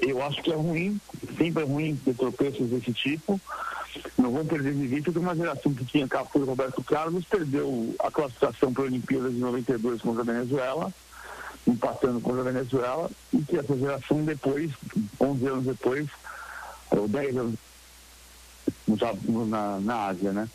Eu 0.01 0.23
acho 0.23 0.41
que 0.41 0.51
é 0.51 0.55
ruim, 0.55 0.99
sempre 1.37 1.63
é 1.63 1.65
ruim 1.65 1.95
ter 2.03 2.15
tropeços 2.15 2.69
desse 2.69 2.91
tipo. 2.91 3.39
Não 4.17 4.31
vamos 4.31 4.47
perder 4.47 4.73
de 4.73 4.87
vista 4.87 5.11
que 5.11 5.19
uma 5.19 5.35
geração 5.35 5.73
que 5.73 5.85
tinha 5.85 6.07
Cafu 6.07 6.39
e 6.39 6.43
Roberto 6.43 6.83
Carlos 6.83 7.23
perdeu 7.25 7.95
a 7.99 8.09
classificação 8.09 8.73
para 8.73 8.83
a 8.83 8.87
Olimpíada 8.87 9.29
de 9.29 9.37
92 9.37 10.01
contra 10.01 10.21
a 10.21 10.25
Venezuela, 10.25 10.93
empatando 11.67 12.19
contra 12.19 12.41
a 12.41 12.51
Venezuela, 12.51 13.11
e 13.31 13.41
que 13.43 13.57
essa 13.57 13.77
geração 13.77 14.23
depois, 14.23 14.71
11 15.19 15.47
anos 15.47 15.65
depois, 15.65 16.07
ou 16.91 17.07
10 17.07 17.37
anos 17.37 17.55
na, 19.47 19.79
na 19.79 20.05
Ásia, 20.07 20.31
né? 20.31 20.49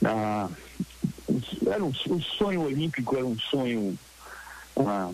Na, 0.00 0.48
era 1.66 1.84
um, 1.84 1.90
o 1.90 2.22
sonho 2.22 2.62
olímpico 2.62 3.16
era 3.16 3.24
um 3.24 3.38
sonho 3.38 3.98
ah, 4.76 5.10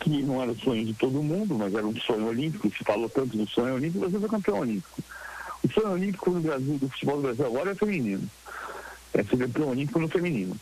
que 0.00 0.22
não 0.22 0.40
era 0.40 0.52
o 0.52 0.58
sonho 0.58 0.84
de 0.84 0.94
todo 0.94 1.22
mundo, 1.22 1.56
mas 1.56 1.74
era 1.74 1.86
um 1.86 1.96
sonho 1.96 2.28
olímpico, 2.28 2.70
se 2.70 2.84
falou 2.84 3.08
tanto 3.08 3.36
do 3.36 3.48
sonho 3.48 3.74
olímpico, 3.74 4.00
Brasil 4.00 4.20
foi 4.20 4.28
campeão 4.28 4.58
olímpico. 4.60 5.02
O 5.64 5.72
sonho 5.72 5.90
olímpico 5.90 6.30
no 6.30 6.40
Brasil, 6.40 6.78
do 6.78 6.88
futebol 6.88 7.16
do 7.16 7.22
Brasil 7.22 7.46
agora 7.46 7.72
é 7.72 7.74
feminino. 7.74 8.28
É 9.12 9.24
ser 9.24 9.36
campeão 9.36 9.70
olímpico 9.70 9.98
no 9.98 10.08
feminino. 10.08 10.56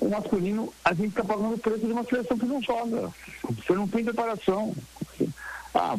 O 0.00 0.08
masculino, 0.08 0.72
a 0.84 0.94
gente 0.94 1.08
está 1.08 1.24
pagando 1.24 1.54
o 1.54 1.58
preço 1.58 1.86
de 1.86 1.92
uma 1.92 2.04
seleção 2.04 2.38
que 2.38 2.46
não 2.46 2.62
joga. 2.62 3.10
Você 3.42 3.72
não 3.74 3.88
tem 3.88 4.04
preparação. 4.04 4.74
Ah, 5.74 5.94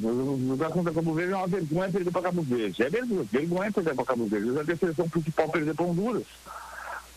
jogar 0.48 0.70
contra 0.72 0.94
Cabo 0.94 1.14
Verde 1.14 1.34
é 1.34 1.36
uma 1.36 1.48
vergonha 1.48 1.92
perder 1.92 2.12
para 2.12 2.22
Cabo 2.24 2.42
Verde. 2.42 2.84
É 2.84 2.90
vergonha, 2.90 3.26
vergonha 3.32 3.72
perder 3.72 3.96
para 3.96 4.06
Cabo 4.06 4.26
Verde. 4.26 4.54
Já 4.54 4.62
a 4.62 4.78
seleção 4.78 5.10
principal 5.10 5.50
perder 5.50 5.76
para 5.76 5.86
Honduras. 5.86 6.26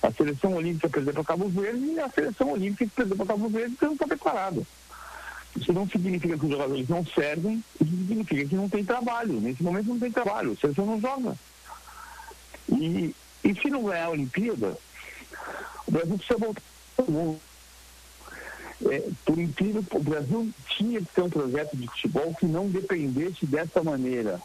A 0.02 0.10
seleção 0.10 0.54
olímpica 0.54 0.88
perdeu 0.88 1.12
para 1.14 1.24
Cabo 1.24 1.48
Verde 1.48 1.84
e 1.84 2.00
a 2.00 2.08
seleção 2.08 2.50
olímpica 2.50 2.84
que 2.86 2.90
perdeu 2.90 3.16
para 3.16 3.26
Cabo 3.26 3.48
Verde 3.48 3.76
não 3.80 3.92
está 3.92 4.06
preparada. 4.06 4.62
Isso 5.54 5.72
não 5.72 5.88
significa 5.88 6.36
que 6.36 6.44
os 6.44 6.50
jogadores 6.50 6.88
não 6.88 7.04
servem, 7.06 7.62
isso 7.80 7.90
significa 7.90 8.44
que 8.46 8.54
não 8.56 8.68
tem 8.68 8.84
trabalho. 8.84 9.40
Nesse 9.40 9.62
momento 9.62 9.86
não 9.88 9.98
tem 9.98 10.10
trabalho, 10.10 10.52
a 10.52 10.56
seleção 10.56 10.86
não 10.86 11.00
joga. 11.00 11.36
E, 12.68 13.14
e 13.44 13.54
se 13.54 13.70
não 13.70 13.84
ganhar 13.84 14.06
a 14.06 14.10
Olimpíada, 14.10 14.76
o 15.86 15.90
Brasil 15.90 16.16
precisa 16.16 16.38
voltar 16.38 16.62
mundo. 17.08 17.40
É, 18.90 19.08
por 19.24 19.38
incrível, 19.38 19.84
o 19.92 20.02
Brasil 20.02 20.50
tinha 20.68 21.00
que 21.00 21.06
ter 21.06 21.22
um 21.22 21.30
projeto 21.30 21.76
de 21.76 21.86
futebol 21.86 22.34
que 22.34 22.46
não 22.46 22.68
dependesse 22.68 23.46
dessa 23.46 23.82
maneira, 23.82 24.40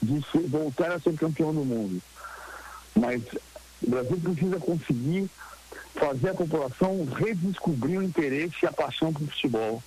de 0.00 0.22
voltar 0.46 0.92
a 0.92 1.00
ser 1.00 1.14
campeão 1.16 1.52
do 1.52 1.64
mundo. 1.64 2.00
Mas 2.94 3.22
o 3.82 3.90
Brasil 3.90 4.18
precisa 4.18 4.58
conseguir 4.58 5.30
fazer 5.94 6.30
a 6.30 6.34
população 6.34 7.04
redescobrir 7.04 7.98
o 7.98 8.02
interesse 8.02 8.56
e 8.62 8.66
a 8.66 8.72
paixão 8.72 9.12
pelo 9.12 9.30
futebol. 9.30 9.82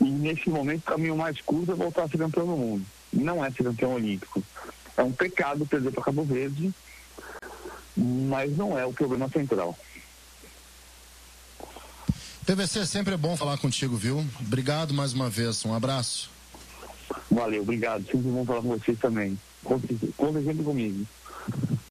E 0.00 0.04
nesse 0.04 0.50
momento 0.50 0.80
o 0.80 0.92
caminho 0.92 1.16
mais 1.16 1.40
curto 1.40 1.72
é 1.72 1.74
voltar 1.74 2.04
a 2.04 2.08
ser 2.08 2.18
campeão 2.18 2.46
do 2.46 2.56
mundo. 2.56 2.84
Não 3.12 3.44
é 3.44 3.50
ser 3.50 3.64
campeão 3.64 3.94
olímpico. 3.94 4.42
É 4.96 5.02
um 5.02 5.12
pecado 5.12 5.66
perder 5.66 5.92
para 5.92 6.02
Cabo 6.02 6.24
Verde, 6.24 6.72
mas 7.96 8.56
não 8.56 8.78
é 8.78 8.84
o 8.84 8.92
problema 8.92 9.28
central. 9.28 9.76
PVC, 12.46 12.84
sempre 12.86 13.14
é 13.14 13.16
bom 13.16 13.36
falar 13.36 13.56
contigo, 13.56 13.96
viu? 13.96 14.24
Obrigado 14.40 14.92
mais 14.92 15.12
uma 15.12 15.30
vez. 15.30 15.64
Um 15.64 15.74
abraço. 15.74 16.30
Valeu, 17.30 17.62
obrigado. 17.62 18.04
Sempre 18.04 18.30
bom 18.30 18.44
falar 18.44 18.60
com 18.60 18.68
vocês 18.68 18.98
também. 18.98 19.38
Conta 19.62 20.42
sempre 20.42 20.62
comigo. 20.62 21.06